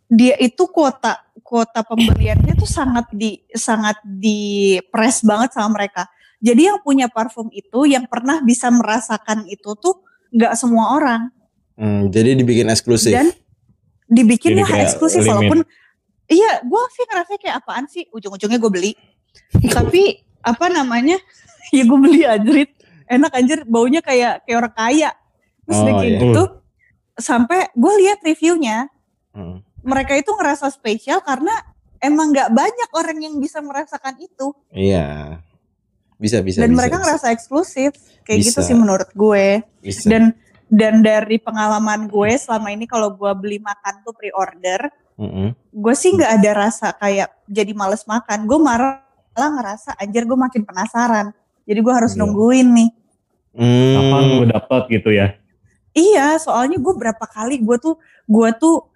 [0.07, 6.07] Dia itu kuota kuota pembeliannya tuh sangat di sangat di press banget sama mereka.
[6.39, 11.22] Jadi yang punya parfum itu yang pernah bisa merasakan itu tuh nggak semua orang.
[11.74, 13.12] Hmm, jadi dibikin eksklusif.
[13.12, 13.32] dan
[14.06, 15.32] dibikinnya Jadi kayak eksklusif limit.
[15.32, 15.60] walaupun
[16.28, 18.92] iya gue sih ngerasa kayak apaan sih ujung-ujungnya gue beli
[19.72, 20.04] tapi
[20.42, 21.16] apa namanya
[21.76, 22.76] ya gue beli anjrit
[23.06, 25.10] enak anjir baunya kayak kayak orang kaya
[25.64, 26.20] terus Oh, kayak iya.
[26.20, 26.44] gitu
[27.14, 28.88] sampai gue lihat reviewnya
[29.32, 29.64] Hmm.
[29.80, 31.56] mereka itu ngerasa spesial karena
[31.98, 35.40] emang nggak banyak orang yang bisa merasakan itu Iya.
[36.22, 36.78] Bisa bisa dan bisa.
[36.78, 37.03] mereka bisa.
[37.03, 37.91] ngerasa eksklusif
[38.22, 38.67] kayak gitu Bisa.
[38.69, 40.05] sih menurut gue Bisa.
[40.05, 40.38] dan
[40.69, 45.51] dan dari pengalaman gue selama ini kalau gue beli makan tuh pre-order Mm-mm.
[45.51, 49.01] gue sih nggak ada rasa kayak jadi males makan gue malah
[49.34, 52.19] ngerasa anjir gue makin penasaran jadi gue harus Iya.
[52.22, 52.91] nungguin nih
[53.51, 53.95] Hmm.
[53.99, 55.36] Kapan gue dapat gitu ya?
[55.91, 58.88] iya soalnya gue berapa kali gue tuh gue tuh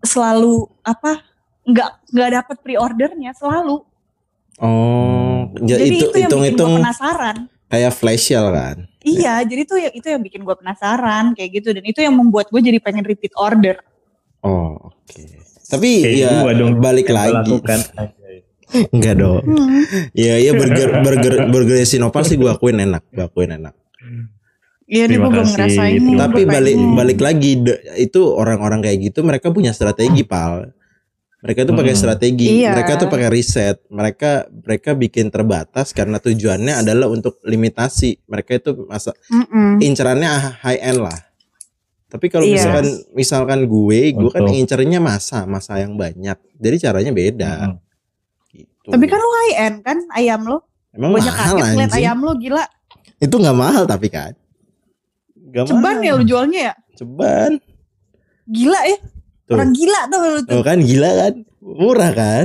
[0.00, 1.20] selalu apa
[1.68, 3.84] nggak nggak dapet pre-ordernya selalu
[4.60, 7.36] Oh, ya, jadi itu itu, yang bikin hitung-hitung gue penasaran
[7.66, 8.76] kayak flash sale kan.
[9.00, 12.52] iya jadi tuh yang itu yang bikin gue penasaran kayak gitu dan itu yang membuat
[12.52, 13.80] gue jadi pengen repeat order
[14.40, 15.20] Oh, oke.
[15.68, 17.60] Tapi Kayak ya gua dong, balik lagi.
[18.94, 19.44] Enggak dong.
[19.44, 19.84] Hmm.
[20.16, 23.74] Iya, iya burger burger burger Sinopal sih gua akuin enak, gua akuin enak.
[24.90, 26.02] Iya, gue belum ngerasain.
[26.02, 30.66] Tapi balik balik lagi de- itu orang-orang kayak gitu mereka punya strategi, Pal.
[31.40, 32.02] Mereka tuh pakai Hmm.
[32.02, 32.76] strategi, Iya.
[32.76, 38.20] mereka tuh pakai riset, mereka mereka bikin terbatas karena tujuannya adalah untuk limitasi.
[38.22, 39.80] Mereka itu masa Mm-mm.
[39.80, 40.28] incerannya
[40.60, 41.16] high end lah.
[42.06, 42.60] Tapi kalau Iya.
[42.60, 44.58] misalkan misalkan gue, gue kan Betul.
[44.58, 46.36] incernya masa, masa yang banyak.
[46.54, 47.52] Jadi caranya beda.
[47.66, 47.78] Mm-mm.
[48.52, 48.88] Gitu.
[48.90, 50.60] Tapi kan lo high end kan ayam lo.
[50.90, 51.96] emang Banyak mahal kaget anjing.
[51.96, 52.64] ayam lo gila.
[53.16, 54.34] Itu nggak mahal tapi kan.
[55.50, 56.04] Gak Ceban mahal.
[56.04, 56.74] ya lo jualnya ya.
[56.94, 57.52] Ceban.
[58.44, 58.98] Gila ya.
[59.50, 59.58] Tuh.
[59.58, 60.54] Orang gila tuh tuh.
[60.54, 61.32] Oh kan gila kan?
[61.58, 62.44] Murah kan?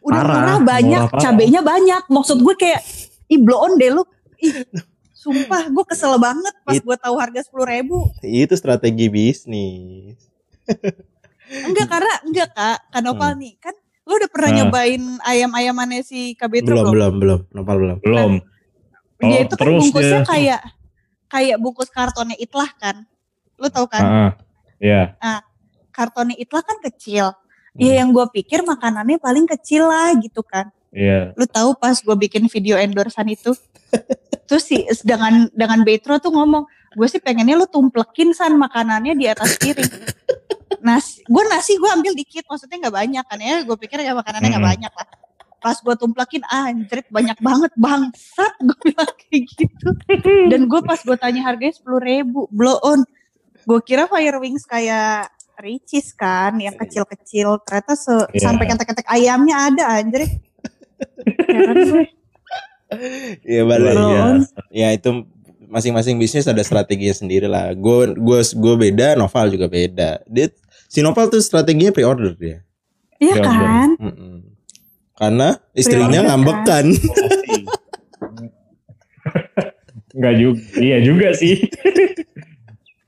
[0.00, 1.22] Udah Parah, murah banyak, murah parah.
[1.22, 2.02] cabenya banyak.
[2.06, 2.82] Maksud gue kayak,
[3.26, 4.02] ih blow on deh lu.
[4.36, 4.66] Ih,
[5.12, 8.10] sumpah gue kesel banget pas It- gue tahu harga sepuluh ribu.
[8.18, 10.18] Itu strategi bisnis.
[11.50, 13.74] Enggak karena enggak kak, kanopal nih kan.
[14.02, 14.56] Lu udah pernah Hmm.
[14.56, 14.66] Nah.
[14.66, 16.90] nyobain ayam-ayamannya si Kabetro belum, belum?
[16.90, 17.40] belum, belum.
[17.52, 17.98] Nopal belum.
[18.00, 18.32] Belum.
[19.20, 20.60] Dia Oh, itu kan bungkusnya dia- kayak
[21.28, 23.06] kayak bungkus kartonnya itlah kan.
[23.54, 24.02] Lu tahu kan?
[24.02, 24.30] Ah,
[24.80, 25.14] Iya.
[26.00, 27.36] Kartonnya itlah kan kecil.
[27.36, 27.80] Hmm.
[27.84, 30.72] Ya yang gue pikir makanannya paling kecil lah gitu kan.
[30.90, 31.38] Iya.
[31.38, 33.54] lu tahu pas gue bikin video endorsean itu
[34.50, 36.66] terus sih dengan dengan Betro tuh ngomong
[36.98, 39.86] gue sih pengennya lu tumplekin san makanannya di atas piring
[40.86, 44.50] nasi gue nasi gue ambil dikit maksudnya nggak banyak kan ya gue pikir ya makanannya
[44.50, 44.74] nggak Mm-mm.
[44.74, 45.06] banyak lah
[45.62, 49.88] pas gue tumplekin anjrit banyak banget bangsat gue bilang kayak gitu
[50.50, 53.06] dan gue pas gue tanya harganya sepuluh ribu blow on
[53.62, 55.30] gue kira fire wings kayak
[55.60, 58.40] Ricis kan yang kecil-kecil ternyata se- Iya.
[58.42, 59.84] sampai ketek-ketek ayamnya ada
[61.46, 62.04] Heran gue.
[63.46, 63.94] Iya balik.
[63.94, 64.58] Biasa.
[64.68, 65.10] Ya itu
[65.62, 67.70] masing-masing bisnis ada strateginya sendiri lah.
[67.72, 70.18] Gue gue gue beda, Noval juga beda.
[70.26, 70.50] Dia
[70.84, 72.66] si Noval tuh strateginya pre-order dia.
[73.16, 73.88] Iya Ya, kan?
[73.94, 74.34] Mm-mm.
[75.14, 76.26] Karena istrinya kan?
[76.34, 76.58] ngambek
[80.10, 80.60] Enggak juga.
[80.76, 81.54] Iya juga sih.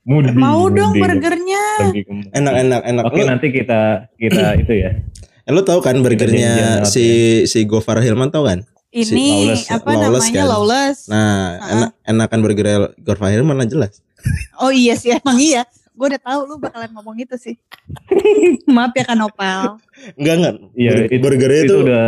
[0.03, 0.29] Mudi.
[0.31, 0.99] Mau dong mudi.
[0.99, 1.63] burgernya.
[1.85, 3.03] Lebih ke- Enak enak enak.
[3.05, 3.81] Oke Lu- nanti kita
[4.13, 4.91] kita itu ya.
[5.41, 7.05] Eh, lu tahu kan burgernya si
[7.43, 8.59] si Gofar Hilman tahu kan?
[8.89, 9.09] Ini
[9.49, 9.71] Lawless ya?
[9.75, 10.45] apa Lawless namanya kan?
[10.45, 10.97] lawless.
[11.07, 11.23] Nah,
[11.57, 11.71] Ha-ha.
[11.73, 13.93] enak enakan burger Gofar Hilman lah jelas.
[14.55, 15.63] Oh iya sih emang iya.
[15.93, 17.55] Gue udah tahu lu bakalan ngomong itu sih.
[18.67, 19.79] Maaf ya Kanopal.
[20.15, 20.55] Enggak enggak.
[20.73, 22.05] Iya, Bur- itu- burgernya Itu itu, udah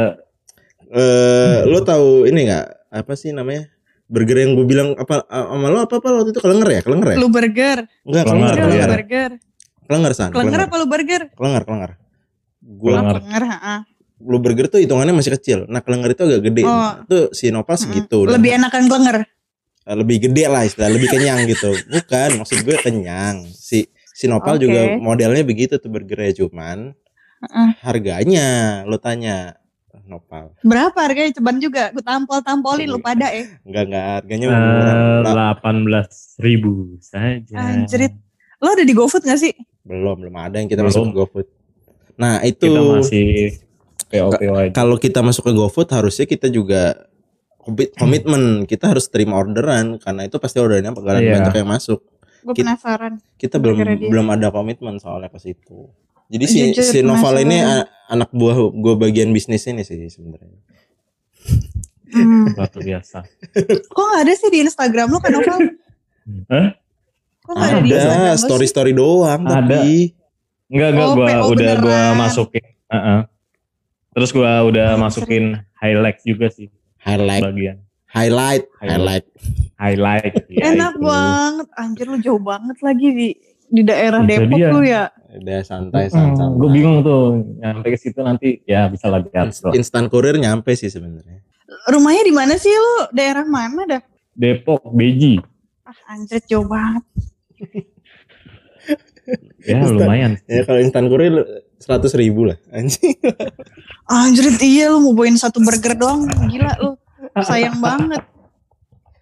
[0.90, 2.68] eh lu tahu ini enggak?
[2.88, 3.68] Apa sih namanya?
[4.06, 6.82] Burger yang gue bilang apa sama lo apa apa waktu itu kelenger ya?
[6.82, 7.18] Kelenger ya?
[7.18, 7.78] Lu burger.
[8.06, 9.32] Enggak, Kelenger, kelenger, burger.
[9.86, 10.30] Kelenger san.
[10.30, 11.22] Kelenger apa lu burger?
[11.34, 11.92] Kelenger, kelenger.
[12.62, 13.44] Gua Kelenger.
[13.46, 13.80] Heeh.
[14.16, 15.60] lu burger tuh hitungannya masih kecil.
[15.68, 16.64] Nah, kelenger itu agak gede.
[16.64, 16.92] Oh.
[17.04, 18.26] Itu si Nopal segitu.
[18.26, 19.18] dan- Lebih enakan kelenger.
[19.86, 21.70] Eh, lebih gede lah istilah, lebih kenyang gitu.
[21.94, 23.46] Bukan, maksud gue kenyang.
[23.46, 24.66] Si si Nopal Oke.
[24.66, 26.96] juga modelnya begitu tuh burgernya cuman
[27.44, 27.70] Heeh.
[27.84, 28.48] harganya
[28.84, 29.60] lo tanya
[30.06, 30.54] Nopal.
[30.62, 31.90] Berapa harganya ceban juga?
[31.90, 33.50] Gue tampol-tampolin lu pada eh.
[33.62, 34.48] Enggak enggak harganya
[35.22, 37.56] delapan belas ribu saja.
[37.56, 38.14] Anjrit.
[38.58, 39.54] Lo ada di GoFood gak sih?
[39.82, 40.90] belum belum ada yang kita Belum.
[40.90, 41.48] masuk ke GoFood.
[42.16, 43.30] Nah, itu Kita masih
[44.10, 44.72] aja.
[44.72, 47.06] kalau kita masuk ke GoFood harusnya kita juga
[47.60, 51.34] komit- komitmen kita harus terima orderan karena itu pasti orderannya bakalan Iya.
[51.38, 52.02] banyak yang masuk.
[52.42, 53.14] Gue Kita- penasaran.
[53.36, 55.90] Kita belum belum ada komitmen soalnya ke situ.
[56.26, 57.62] Jadi si Jujur, si Noval ini
[58.08, 60.58] anak buah gue bagian bisnis ini sih sebenarnya.
[62.08, 62.48] Hmm.
[62.50, 63.20] Luar biasa.
[63.86, 65.58] Kok gak ada sih di Instagram lu kan Novel?
[66.48, 66.68] Hah?
[67.42, 68.46] Kok gak ada, di Instagram Ada sih?
[68.46, 69.54] story story doang Ada.
[69.60, 70.14] tapi
[70.66, 72.18] Enggak, enggak, Oh, gua PO udah gua beneran.
[72.18, 72.64] masukin.
[72.88, 73.20] Heeh.
[74.12, 75.44] Terus gua udah Oh, masukin
[75.76, 77.78] highlight juga sih highlight bagian
[78.08, 79.26] highlight highlight.
[79.76, 80.34] highlight.
[80.48, 81.04] ya Enak itu.
[81.04, 81.68] banget.
[81.76, 83.28] Anjir lu jauh banget lagi di
[83.68, 84.70] di daerah Itu Depok dia.
[84.70, 85.04] lu ya.
[85.36, 86.48] Udah santai Hmm, santai.
[86.56, 87.22] gue bingung tuh
[87.58, 91.44] nyampe ke situ nanti ya bisa lagi Inst- Instan kurir nyampe sih sebenarnya.
[91.86, 93.12] Rumahnya di mana sih lu?
[93.12, 94.02] Daerah mana dah?
[94.32, 95.40] Depok Beji
[95.82, 97.04] Ah anjir jauh banget.
[99.62, 99.96] ya Instan.
[99.98, 101.34] lumayan Ya kalau instan kurir
[101.78, 103.18] seratus ribu lah anjing.
[104.08, 106.30] Anjir iya lu mau bawain satu burger doang.
[106.46, 106.94] Gila lu.
[107.36, 108.22] Sayang banget.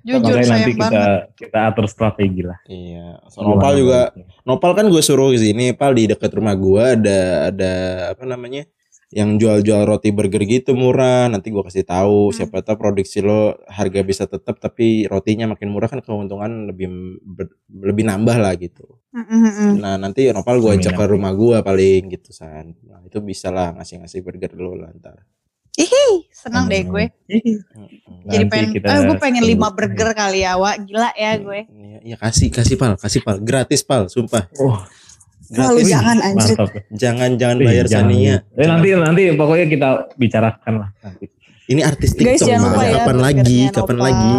[0.04, 1.22] Jujur makanya nanti sayang kita banget.
[1.34, 3.24] kita atur strategi lah Iya.
[3.26, 4.12] So, Nopal juga
[4.44, 7.20] Nopal kan gue suruh ke sini, Pal di dekat rumah gue ada
[7.52, 7.74] ada
[8.12, 8.68] apa namanya?
[9.14, 11.30] yang jual-jual roti burger gitu murah.
[11.30, 12.36] Nanti gue kasih tahu Hmm.
[12.36, 16.90] siapa tahu produksi lo harga bisa tetap tapi rotinya makin murah kan keuntungan lebih
[17.22, 18.98] ber- lebih nambah lah gitu.
[19.14, 19.74] Mm, mm, mm.
[19.78, 22.74] Nah, nanti Nopal gue ajak ke rumah gue paling gitu san.
[22.90, 25.22] Nah, itu bisa lah ngasih-ngasih burger lo lah ntar.
[25.76, 25.90] Ih,
[26.30, 27.06] senang deh gue.
[27.26, 27.58] Mm-mm.
[28.24, 30.86] Jadi Nanti pengen, kita eh, gue pengen lima burger kali ya, Wak.
[30.86, 31.60] Gila ya gue.
[31.66, 34.46] Iya, iya, kasih kasih Pal, kasih Pal, gratis Pal, sumpah.
[34.58, 34.78] oh
[35.52, 35.90] Wah, lu Gratis.
[35.92, 36.56] jangan anjir.
[36.56, 38.36] mantap Jangan jangan bayar jangan Sania.
[38.54, 41.26] eh nanti nanti pokoknya kita bicarakan lah nanti
[41.64, 42.70] Ini artis Guys, TikTok jangan Mal.
[42.70, 43.60] lupa ya kapan lagi?
[43.70, 44.08] Kapan Nopal.
[44.08, 44.34] lagi?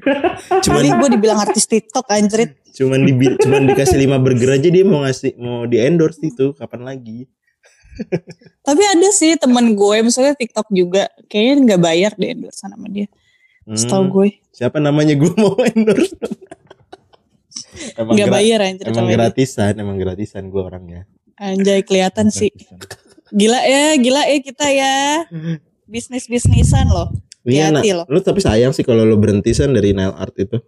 [0.64, 2.50] Cuman gue dibilang artis TikTok anjrit.
[2.70, 6.86] cuman di cuman dikasih 5 burger aja dia mau ngasih mau di endorse itu kapan
[6.86, 7.26] lagi?
[8.66, 11.08] Tapi ada sih temen gue, misalnya TikTok juga.
[11.26, 13.06] Kayaknya nggak bayar deh endorse sama dia.
[13.66, 14.28] Hmm, Setahu gue.
[14.54, 16.14] Siapa namanya gue mau endorse?
[18.00, 21.02] emang Nggak bayar anjir emang gratisan, emang gratisan gue orangnya.
[21.40, 22.52] Anjay kelihatan sih.
[23.32, 25.24] Gila ya, gila ya kita ya.
[25.88, 27.08] Bisnis-bisnisan loh.
[27.40, 28.04] Iya, nah, loh.
[28.04, 30.60] lu tapi sayang sih kalau lu berhenti san dari nail art itu.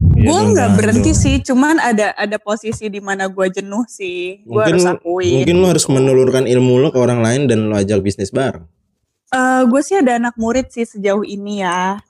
[0.00, 1.20] Iya gue nggak berhenti dong.
[1.20, 4.40] sih, cuman ada ada posisi di mana gue jenuh sih.
[4.48, 5.44] Gue harus akuin.
[5.44, 8.64] mungkin lu harus menelurkan ilmu lu ke orang lain dan lu ajak bisnis bareng.
[9.30, 12.00] Eh, gue sih ada anak murid sih sejauh ini ya.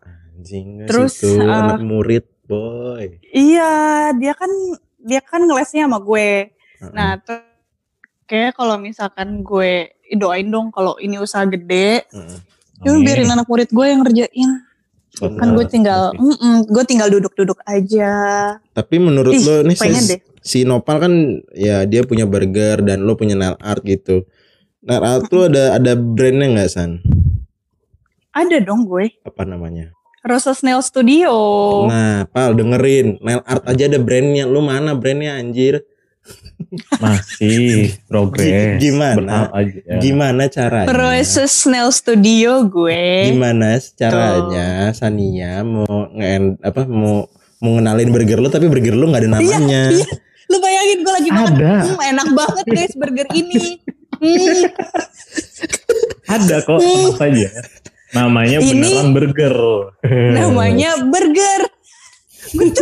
[0.40, 3.20] Anjing Terus, itu uh, anak murid, boy.
[3.28, 4.48] Iya, dia kan
[4.96, 6.48] dia kan ngelesnya sama gue.
[6.48, 6.92] Heeh.
[6.96, 7.44] Nah, tuh
[8.24, 12.08] kayak kalau misalkan gue doain dong kalau ini usaha gede,
[12.80, 13.04] ya Amin.
[13.04, 14.50] biarin anak murid gue yang ngerjain.
[15.20, 18.12] Kan gue tinggal, mm-mm, gue tinggal duduk-duduk aja.
[18.72, 20.20] Tapi menurut Ih, lo nih si, deh.
[20.40, 21.12] si Nopal kan
[21.52, 24.24] ya dia punya burger dan lo punya nail art gitu.
[24.80, 27.04] Nail art tuh ada ada brandnya nggak San?
[28.32, 29.20] Ada dong gue.
[29.26, 29.92] Apa namanya?
[30.20, 31.32] Rosa Snail Studio.
[31.88, 34.44] Nah, Pal dengerin, nail art aja ada brandnya.
[34.44, 35.84] Lu mana brandnya anjir?
[36.96, 39.50] Masih progres Gi- gimana?
[39.50, 40.88] Aja Gimana caranya?
[40.88, 43.34] Rosa Snail Studio gue.
[43.34, 47.26] Gimana caranya Sania mau nge apa mau
[47.58, 49.82] mau ngenalin burger lo tapi burger lo nggak ada namanya.
[49.90, 50.06] iya.
[50.46, 53.78] Lu bayangin gue lagi makan, hmm, enak banget guys burger ini.
[54.20, 54.62] Hmm,
[56.28, 57.48] ada kok tenang saja
[58.10, 59.56] namanya Ini- beneran burger
[60.34, 61.60] namanya burger.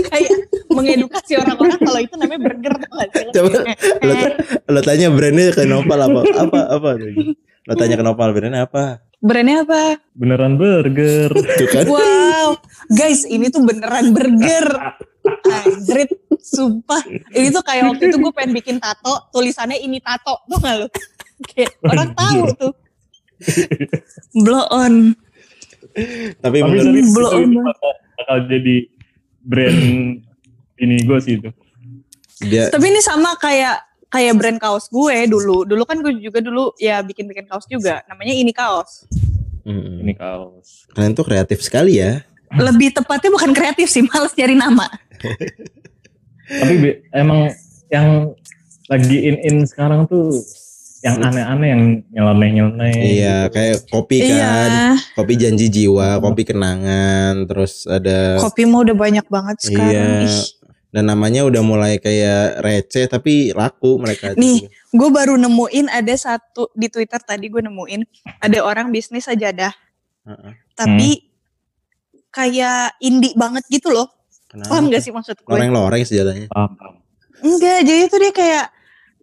[0.09, 2.75] Kayak mengedukasi orang-orang kalau itu namanya burger?
[3.37, 3.49] Coba
[4.01, 4.14] lo,
[4.73, 7.37] lo tanya brandnya ke Nopal apa apa apa tuh?
[7.69, 9.05] Lo tanya ke Nopal brandnya apa?
[9.19, 9.99] Brandnya apa?
[10.14, 11.85] beneran burger Tuh kan?
[11.91, 12.59] Wow,
[12.91, 14.66] guys ini tuh beneran burger.
[15.49, 16.11] Anjrit,
[16.41, 17.03] sumpah.
[17.35, 20.89] Ini tuh kayak waktu itu gue pengen bikin tato, tulisannya ini tato, tuh gak lu?
[21.53, 22.73] Kayak orang tahu tuh.
[24.35, 25.12] Blow on.
[26.39, 27.11] Tapi tapi menurut itu
[27.59, 28.77] bakal, bakal jadi
[29.49, 30.20] brand
[30.76, 31.51] ini gue sih itu
[32.44, 35.66] dia Tapi ini sama kayak kayak brand kaos gue dulu.
[35.66, 38.07] Dulu kan gue juga dulu ya bikin-bikin kaos juga.
[38.07, 39.11] Namanya ini kaos.
[39.66, 42.22] Ini kaos kalian tuh kreatif sekali ya.
[42.49, 44.88] Lebih tepatnya bukan kreatif sih, males nyari nama.
[46.49, 47.53] tapi emang
[47.92, 48.32] yang
[48.88, 50.32] lagi in in sekarang tuh
[50.99, 53.55] yang aneh-aneh yang nyeleneh-nyeleneh Iya, gitu.
[53.55, 54.70] kayak kopi kan,
[55.14, 60.26] kopi janji jiwa, kopi kenangan, terus ada Kopi mah udah banyak banget sekarang.
[60.26, 60.26] Iya.
[60.26, 60.46] Ih.
[60.88, 64.32] dan namanya udah mulai kayak receh tapi laku mereka.
[64.40, 64.72] Nih.
[64.88, 68.09] Gue baru nemuin ada satu di Twitter tadi gue nemuin
[68.40, 69.68] ada orang bisnis sajadah,
[70.24, 70.53] Heeh.
[70.72, 71.28] tapi
[72.32, 74.09] kayak indie banget gitu loh.
[74.49, 74.72] Kenapa?
[74.72, 75.53] Paham gak sih maksud gue?
[75.53, 76.49] Loreng-loreng sejatanya.
[76.49, 76.94] paham, paham.
[77.44, 78.64] Enggak, jadi tuh dia kayak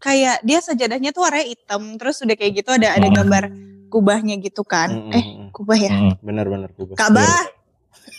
[0.06, 3.14] kayak dia sajadahnya tuh warnanya hitam, terus udah kayak gitu ada ada Oh.
[3.18, 3.44] gambar
[3.90, 4.94] kubahnya gitu kan.
[4.94, 5.18] Mm-mm.
[5.18, 5.90] Eh, kubah ya?
[5.90, 6.14] Mm.
[6.22, 6.94] Benar-benar kubah.
[6.94, 7.42] Ka'bah.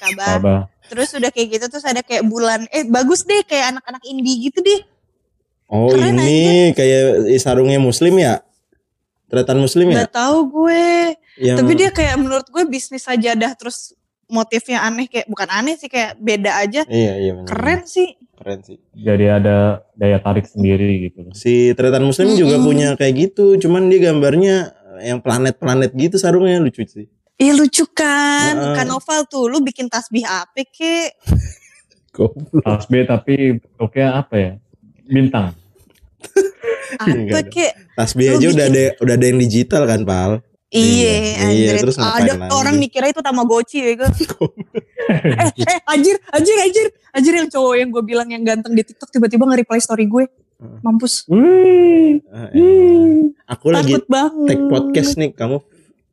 [0.03, 0.27] Ka'bah.
[0.43, 0.61] Ka'bah.
[0.91, 4.59] Terus udah kayak gitu terus ada kayak bulan eh bagus deh kayak anak-anak indie gitu
[4.63, 4.83] deh.
[5.67, 8.43] Oh Keren ini kayak sarungnya muslim ya?
[9.27, 10.07] Tretan muslim ya?
[10.07, 11.19] Gak tahu gue.
[11.43, 13.99] Yang Tapi dia kayak menurut gue bisnis sajadah terus
[14.31, 16.87] motifnya aneh kayak bukan aneh sih kayak beda aja.
[16.87, 17.47] Iya iya benar.
[17.51, 18.15] Keren sih.
[18.37, 18.77] Keren sih.
[18.93, 21.33] Jadi ada daya tarik sendiri gitu.
[21.33, 22.69] Si Tretan muslim juga Mm-mm.
[22.69, 27.09] punya kayak gitu, cuman dia gambarnya yang planet-planet gitu sarungnya lucu sih.
[27.37, 28.57] Iya lucu kan.
[28.57, 28.75] Heeh.
[28.77, 31.17] Kan Novel tuh lu bikin tasbih apa kek?
[32.17, 32.65] Goblok.
[32.65, 34.53] Tasbih tapi bentuknya apa ya?
[35.05, 35.53] Bintang.
[36.97, 37.73] Apa kek?
[37.93, 40.41] Tasbih aja udah ada udah ada yang digital kan, Pal?
[40.77, 41.75] Iya, Iya, anjir.
[41.81, 42.53] terus ngapain ada lagi?
[42.53, 44.09] orang mikirnya itu Tamagotchi ya gue.
[45.09, 46.87] eh, eh, anjir, anjir, anjir.
[47.11, 50.25] Anjir yang cowok yang gue bilang yang ganteng di TikTok tiba-tiba nge-reply story gue.
[50.57, 50.81] Hmm.
[50.83, 51.25] Mampus.
[51.27, 52.21] Eh.
[52.53, 53.33] Wih.
[53.47, 54.49] Aku lagi Takut banget.
[54.51, 55.59] take podcast nih, kamu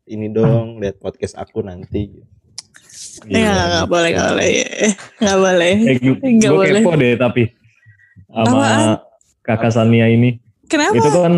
[0.05, 2.11] ini dong lihat podcast aku nanti.
[3.25, 4.51] Ya, gak boleh, gak boleh.
[5.17, 5.73] Gak boleh.
[5.81, 6.81] Eh, gue Nggak gue boleh.
[6.81, 7.43] kepo deh tapi
[8.25, 8.99] sama
[9.41, 10.39] kakak Sania ini.
[10.65, 10.95] Kenapa?
[10.95, 11.33] Itu kan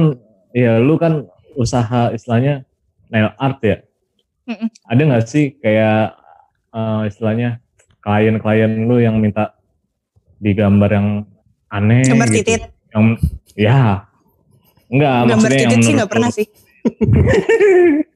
[0.51, 2.63] ya lu kan usaha istilahnya
[3.09, 3.77] nail art ya.
[4.45, 4.69] Mm-mm.
[4.85, 6.15] Ada nggak sih kayak
[6.73, 7.59] eh, istilahnya
[8.05, 9.57] klien-klien lu yang minta
[10.37, 11.07] digambar yang
[11.73, 12.37] aneh Gambar gitu.
[12.45, 12.61] titit.
[12.93, 13.05] Yang
[13.57, 14.05] ya
[14.91, 16.47] enggak Gambar maksudnya yang titit sih menurut gak pernah sih.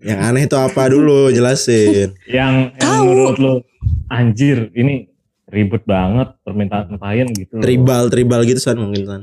[0.00, 2.16] Yang aneh itu apa dulu jelasin.
[2.24, 3.54] Yang, yang menurut lu
[4.08, 5.12] anjir ini
[5.52, 7.60] ribet banget permintaan klien gitu.
[7.60, 9.22] Tribal tribal gitu san mungkin san.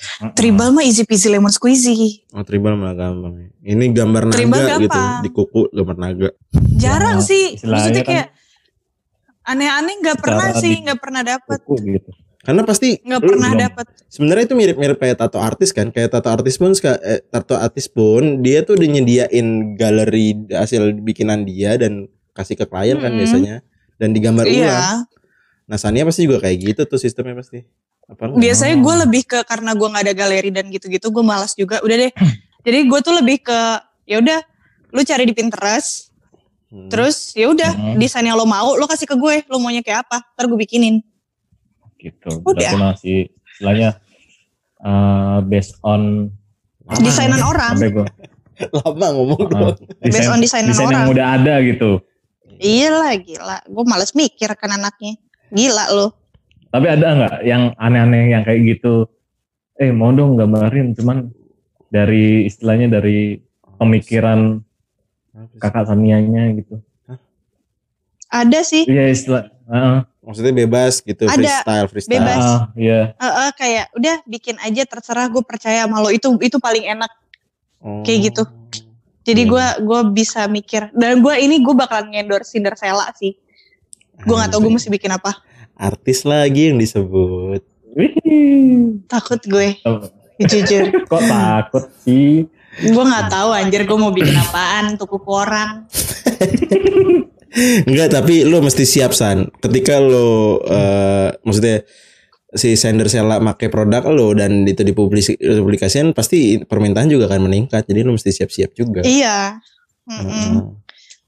[0.00, 0.32] Heeh.
[0.32, 2.24] Tribal mah easy peasy lemon squeezy.
[2.30, 3.52] Oh tribal malah gampang.
[3.60, 5.20] Ini gambar naga Tribal gitu gampang.
[5.20, 6.28] di kuku gambar naga.
[6.74, 7.44] Jarang Ya, sih.
[7.60, 8.28] Maksudnya kan kayak
[9.42, 10.72] aneh-aneh gak secara pernah sih.
[10.74, 11.58] di- Gak pernah dapet.
[11.60, 12.10] Kuku gitu.
[12.40, 13.84] Karena pasti Gak lu- pernah dapet.
[14.08, 15.92] sebenarnya itu mirip-mirip kayak tato artis kan.
[15.92, 19.46] Kayak tato artis pun eh, tato artis pun dia tuh udah nyediain
[19.76, 23.20] galeri hasil bikinan dia dan kasih ke klien kan Mm-mm.
[23.20, 23.54] biasanya
[23.96, 24.56] dan digambar ulang.
[24.56, 25.04] Iya.
[25.66, 27.68] Nah Sania pasti juga kayak gitu tuh sistemnya pasti.
[28.10, 28.34] Apa?
[28.34, 31.78] Biasanya gue lebih ke karena gue nggak ada galeri dan gitu-gitu gue malas juga.
[31.80, 32.12] Udah deh.
[32.60, 33.58] Jadi gue tuh lebih ke
[34.04, 34.38] ya udah
[34.90, 36.10] lu cari di Pinterest.
[36.66, 36.86] Hmm.
[36.86, 37.96] Terus ya udah Hmm.
[37.96, 39.46] desain yang lo mau lo kasih ke gue.
[39.46, 40.22] Lo maunya kayak apa?
[40.34, 40.98] Ntar gue bikinin.
[41.96, 42.40] gitu.
[42.42, 42.56] Udah.
[42.56, 43.18] Berarti masih
[43.52, 43.90] istilahnya
[44.80, 46.32] eh, based on
[46.96, 47.46] Desainan ya?
[47.46, 47.72] orang.
[47.76, 48.06] Gua,
[48.82, 49.76] lama ngomong uh, dong.
[50.00, 51.12] Based on desainan desain yang orang.
[51.12, 52.00] udah ada gitu.
[52.56, 53.58] Iya lah gila.
[53.64, 55.14] Gue males mikir kan anaknya.
[55.48, 56.16] Gila lo.
[56.70, 59.10] Tapi ada nggak yang aneh-aneh yang kayak gitu?
[59.74, 61.30] Eh mau dong gambarin, cuman
[61.90, 63.42] dari istilahnya dari
[63.80, 64.62] pemikiran
[65.58, 66.78] kakak Sanianya gitu.
[68.30, 68.86] Ada sih.
[68.86, 69.44] Iya istilah.
[69.66, 69.98] heeh.
[70.20, 71.34] Maksudnya bebas gitu, Ada.
[71.34, 72.22] freestyle, freestyle.
[72.22, 72.44] Bebas.
[72.44, 73.00] Ah, Iya.
[73.18, 77.10] Eh, eh, kayak udah bikin aja terserah gue percaya sama lo itu itu paling enak.
[77.82, 78.04] Oh.
[78.06, 78.42] Kayak gitu.
[79.26, 83.34] Jadi gue gua bisa mikir dan gue ini gue bakalan ngendorse Cinderella sih.
[84.22, 85.40] Gue nggak tahu gue mesti bikin apa.
[85.80, 87.64] Artis lagi yang disebut.
[87.96, 88.12] Wih.
[89.08, 90.04] Takut gue Oh,
[90.38, 90.92] jujur.
[91.10, 92.44] Kok takut sih?
[92.70, 95.90] gue nggak tahu anjir gue mau bikin apaan untuk kuku orang.
[97.88, 99.50] Enggak, tapi lu mesti siap san.
[99.58, 101.82] Ketika lu eh maksudnya
[102.54, 107.90] si Sandersella make produk lo dan itu dipublikasikan pasti permintaan juga akan meningkat.
[107.90, 109.02] Jadi lu mesti siap-siap juga.
[109.02, 109.58] Iya.
[110.06, 110.30] Mm-mm.
[110.30, 110.62] Heeh.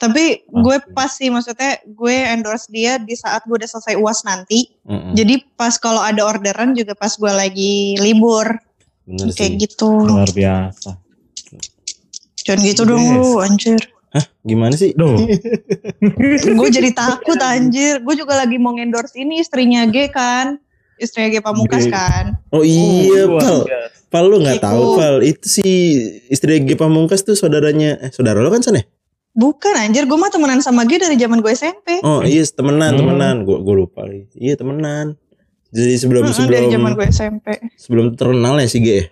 [0.03, 0.91] Tapi gue Pasti.
[0.91, 4.67] pas sih maksudnya gue endorse dia di saat gue udah selesai uas nanti.
[4.83, 5.15] Heeh.
[5.15, 8.51] Jadi pas kalau ada orderan juga pas gue lagi libur
[9.03, 9.63] Bener kayak sih.
[9.63, 9.91] gitu.
[10.03, 10.99] Luar biasa.
[12.43, 13.79] Jangan gitu dong lu anjir.
[14.43, 14.91] Gimana sih?
[14.93, 15.15] Duh.
[16.59, 18.03] gue jadi takut anjir.
[18.03, 20.59] Gue juga lagi mau endorse ini istrinya G kan.
[20.99, 22.43] Istrinya G Pamungkas kan.
[22.51, 23.59] Oh iya, luar Pal.
[24.09, 24.67] Pal lu nggak Gitu.
[24.67, 25.15] tahu, Pal.
[25.23, 25.67] Itu si
[26.27, 28.85] istri G Pamungkas tuh saudaranya eh saudara lo kan San ya?
[29.33, 32.01] Bukan anjir, gue mah temenan sama G dari zaman gue SMP.
[32.01, 33.01] Oh iya temenan Hmm.
[33.01, 34.29] temenan gua gua lupa lagi.
[34.35, 35.17] Iya temenan.
[35.69, 37.47] Jadi sebelum Mm-mm, sebelum dari zaman gue SMP.
[37.75, 39.05] sebelum terkenal ya si G ya?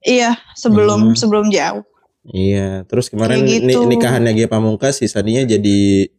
[0.00, 1.16] Iya, sebelum Hmm.
[1.16, 1.80] sebelum jauh.
[2.26, 2.84] Iya.
[2.84, 3.88] Terus kemarin Kayak ni- gitu.
[3.88, 6.12] nikahannya G Pamungkas sisanya jadi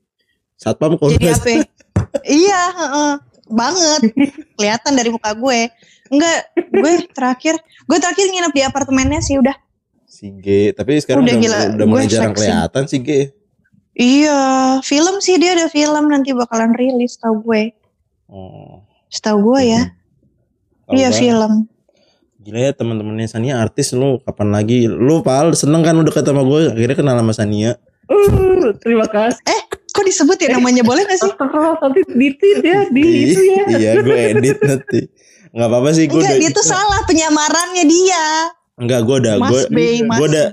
[0.56, 1.70] satpam kalau Jadi apa?
[2.26, 3.14] iya, heeh.
[3.48, 4.02] banget.
[4.54, 5.70] Kelihatan dari muka gue.
[6.08, 9.54] Enggak, gue terakhir, gue terakhir nginep di apartemennya sih udah.
[10.20, 10.76] Si G.
[10.76, 13.09] Tapi sekarang Udah udah, gila, udah mulai gue jarang kelihatan si G.
[13.99, 14.39] Iya,
[14.84, 17.72] film sih dia ada film nanti bakalan rilis tau gue.
[18.28, 18.84] Oh.
[19.07, 19.82] Setahu gue ya.
[20.88, 21.53] Kalau Iya film.
[22.39, 24.88] Gila ya teman-temannya Sania artis lu kapan lagi?
[24.88, 27.72] Lu Pal seneng kan udah ketemu gue akhirnya kenal sama Sania.
[28.07, 29.43] Uh, terima kasih.
[29.89, 31.32] Kok disebut ya namanya boleh gak sih?
[31.36, 33.63] Nanti ditit ya di itu ya.
[33.76, 35.01] iya gue edit nanti.
[35.49, 38.26] Nggak apa-apa sih gue Enggak, dia tuh salah penyamarannya dia.
[38.80, 40.46] Enggak gue udah gue gue udah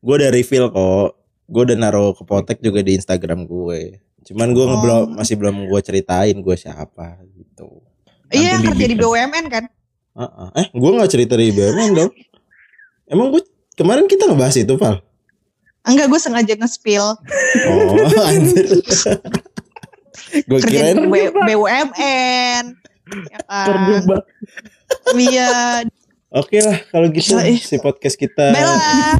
[0.00, 1.08] gue udah reveal kok.
[1.44, 3.98] Gue udah naruh ke potek juga di Instagram gue.
[4.24, 4.68] Cuman gue Oh.
[4.70, 7.82] ngebelum masih belum gue ceritain gue siapa gitu.
[8.30, 8.96] Iya, Nanti kerja di.
[8.96, 9.64] BUMN kan?
[10.14, 10.48] Heeh.
[10.56, 12.10] Eh, gue nggak cerita di BUMN dong.
[13.04, 13.42] Emang gue
[13.74, 15.02] kemarin kita ngebahas itu, Val?
[15.84, 17.04] Enggak, gue sengaja nge-spill
[17.68, 18.80] Oh, anjir.
[20.40, 21.06] gue kerja kirain di
[21.44, 22.64] BUMN.
[23.28, 23.66] Ya kan?
[23.68, 24.22] Terjebak.
[25.12, 25.52] Iya.
[26.34, 27.62] Oke lah kalau gitu ih.
[27.62, 29.14] si podcast kita Bella.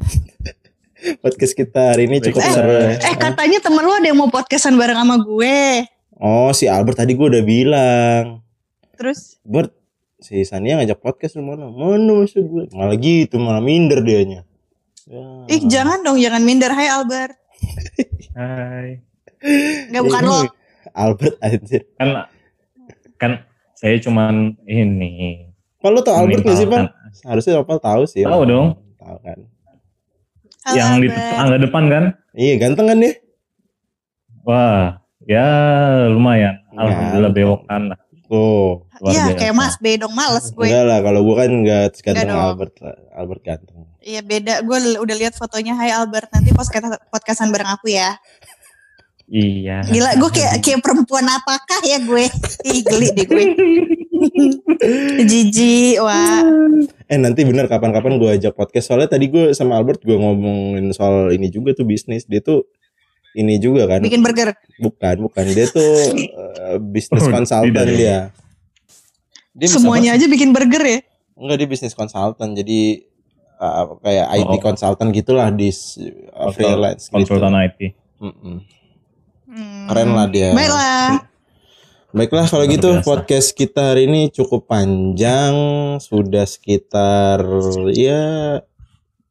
[1.22, 2.98] podcast kita hari ini cukup Eh, seru ya.
[2.98, 5.86] Eh katanya temen lu ada yang mau podcastan bareng sama gue.
[6.18, 8.42] Oh si Albert tadi gue udah bilang
[8.94, 9.70] Terus Bert
[10.18, 14.42] si Sania ngajak podcast lu mana mana maksud gue malah gitu malah minder dianya
[15.04, 15.22] ya.
[15.46, 16.72] Ih jangan dong, jangan minder.
[16.72, 17.36] Hai Albert.
[18.32, 19.04] Hai.
[19.86, 20.40] Enggak bukan lo.
[20.90, 22.26] Albert anjir Kan
[23.14, 23.32] kan
[23.74, 25.46] saya cuman ini.
[25.78, 27.03] Pak lu tau Albert gak sih Pak?
[27.22, 28.68] Harusnya Opal tahu sih Tahu dong.
[28.98, 29.38] Tahu kan
[30.64, 32.04] Halo, Yang di tetangga depan kan?
[32.34, 33.14] Iya ganteng kan dia
[34.44, 35.48] Wah, ya
[36.12, 36.60] lumayan.
[36.76, 37.36] Alhamdulillah Ganteng.
[37.48, 37.98] bewokan lah.
[38.28, 40.64] Oh Iya kayak Mas B dong, males gue.
[40.68, 42.28] enggak lah kalau gue kan enggak ganteng.
[42.28, 42.74] Albert
[43.12, 44.60] Albert ganteng Iya beda.
[44.60, 45.72] Gue udah lihat fotonya.
[45.80, 48.20] Hai Albert, nanti podcast podcastan bareng aku ya.
[49.26, 49.80] Iya.
[49.82, 52.24] Gila, gue kayak kayak perempuan apakah ya gue?
[52.68, 53.44] Ih geli deh gue.
[55.24, 56.44] Jijik, wah.
[57.04, 61.30] Eh nanti bener kapan-kapan gue ajak podcast soalnya tadi gue sama Albert gue ngomongin soal
[61.30, 62.68] ini juga tuh bisnis dia tuh
[63.34, 64.54] ini juga kan Bikin burger.
[64.78, 67.86] bukan bukan dia tuh eh, bisnis Oh, konsultan tidak.
[67.90, 68.16] dia
[69.50, 70.98] dia bisa Semuanya aja bikin burger ya.
[71.34, 73.02] enggak dia bisnis konsultan jadi
[73.56, 74.60] eh, kayak IT Oh.
[74.62, 77.14] konsultan gitulah di eh, freelance gitu.
[77.18, 77.78] Konsultan IT.
[78.20, 78.56] Mm-mm.
[79.54, 79.86] Hmm.
[79.86, 81.30] keren lah dia Baiklah.
[82.10, 83.02] Baiklah kalau Luar gitu biasa.
[83.04, 85.54] podcast kita hari ini cukup panjang
[85.98, 87.42] sudah sekitar
[87.90, 88.62] ya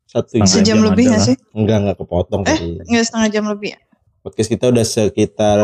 [0.05, 0.45] satu jam.
[0.45, 1.27] Sejam jam lebih aja gak lah.
[1.27, 1.35] sih?
[1.51, 2.69] Enggak enggak kepotong Eh, tadi.
[2.85, 3.79] Nggak setengah jam lebih ya?
[4.19, 5.57] Podcast kita udah sekitar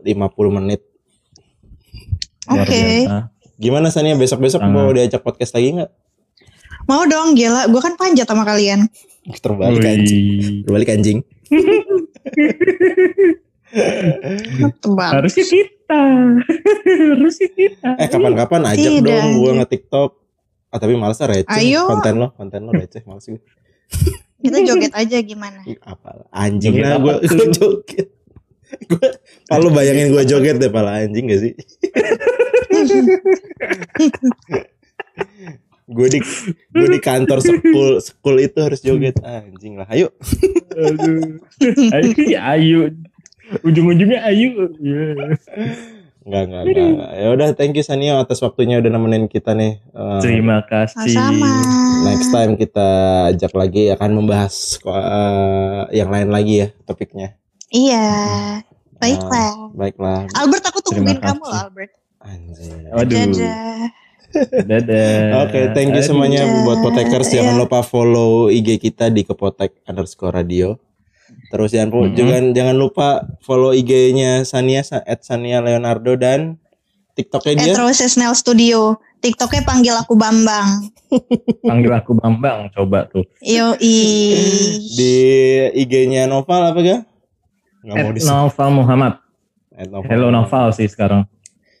[0.00, 0.04] 50
[0.50, 0.80] menit.
[2.46, 2.68] Oke.
[3.04, 3.32] biasa.
[3.56, 5.90] Gimana Sania besok-besok mau diajak podcast lagi nggak?
[6.86, 7.64] Mau dong, gila.
[7.66, 8.86] Gue kan panjat sama kalian.
[9.40, 10.24] Terbalik anjing.
[10.36, 10.62] Wih.
[10.62, 11.18] Terbalik anjing.
[14.80, 15.10] Tebal.
[15.20, 16.02] Harusnya kita.
[17.14, 17.90] Harusnya kita.
[17.98, 19.56] Eh kapan-kapan ajak Tidak, dong gua anjing.
[19.62, 20.10] nge-TikTok.
[20.70, 21.86] Ah tapi males ah, receh Ayo.
[21.86, 23.40] konten lo, konten lo receh males gue.
[24.42, 25.64] Kita joget aja gimana?
[25.82, 27.32] Apa anjing lah gua, tuh?
[27.32, 28.06] gua joget.
[28.90, 29.06] Gua
[29.46, 31.52] kalau bayangin gua joget deh pala anjing gak sih?
[35.86, 36.18] gue di
[36.74, 40.10] gue di kantor sekul sekul itu harus joget anjing lah ayo
[40.76, 41.40] Aduh.
[41.94, 42.80] Ayo, ayo.
[43.62, 44.70] Ujung-ujungnya ayo.
[44.78, 44.98] Ya.
[46.26, 46.86] Enggak, enggak, enggak.
[46.90, 47.10] enggak.
[47.14, 49.78] Ya udah, thank you Sania atas waktunya udah nemenin kita nih.
[49.78, 51.14] Eh, Terima kasih.
[51.14, 51.52] Sama.
[52.02, 52.88] next time kita
[53.30, 57.38] ajak lagi akan membahas eh, yang lain lagi ya topiknya.
[57.70, 58.06] Iya.
[58.96, 59.70] Baiklah.
[59.70, 60.26] Baiklah.
[60.34, 61.92] Albert aku tungguin kamu loh Albert.
[62.18, 62.74] Anjir.
[62.90, 63.14] Waduh.
[63.14, 63.78] Dadah.
[64.66, 65.16] Dadah.
[65.46, 66.08] Oke, thank you Aduh.
[66.10, 66.62] semuanya Dadah.
[66.64, 67.30] buat Potekers.
[67.30, 67.60] Jangan Iya.
[67.62, 70.74] lupa follow IG kita di kepotek underscore radio.
[71.46, 72.14] Terus jangan pu- Mhm.
[72.14, 73.08] jangan jangan lupa
[73.40, 76.58] follow IG-nya Sania sa- at Sania Leonardo dan
[77.12, 77.72] TikToknya dia.
[77.72, 78.94] Etro Sesnel Studio.
[79.16, 80.92] TikToknya panggil aku Bambang.
[81.64, 83.24] Panggil aku Bambang coba tuh.
[83.40, 83.98] Yoi.
[84.90, 85.14] Di
[85.72, 86.98] IG-nya Noval apa ga?
[87.80, 88.16] Nggak At.
[88.22, 89.12] Noval Muhammad.
[89.72, 90.08] At Noval.
[90.08, 91.24] Hello Noval sih sekarang.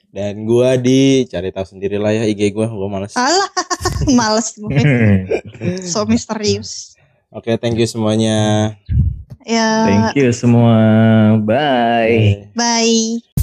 [0.08, 3.12] Dan gua di cari tahu sendiri lah ya IG gua, gua males.
[3.12, 3.50] Alah,
[4.18, 4.72] males gue.
[5.84, 6.96] So misterius.
[7.28, 8.72] Oke, thank you semuanya.
[9.46, 10.74] Ya, Thank you semua.
[11.46, 12.50] Bye.
[12.50, 13.22] Bye.
[13.22, 13.35] bye.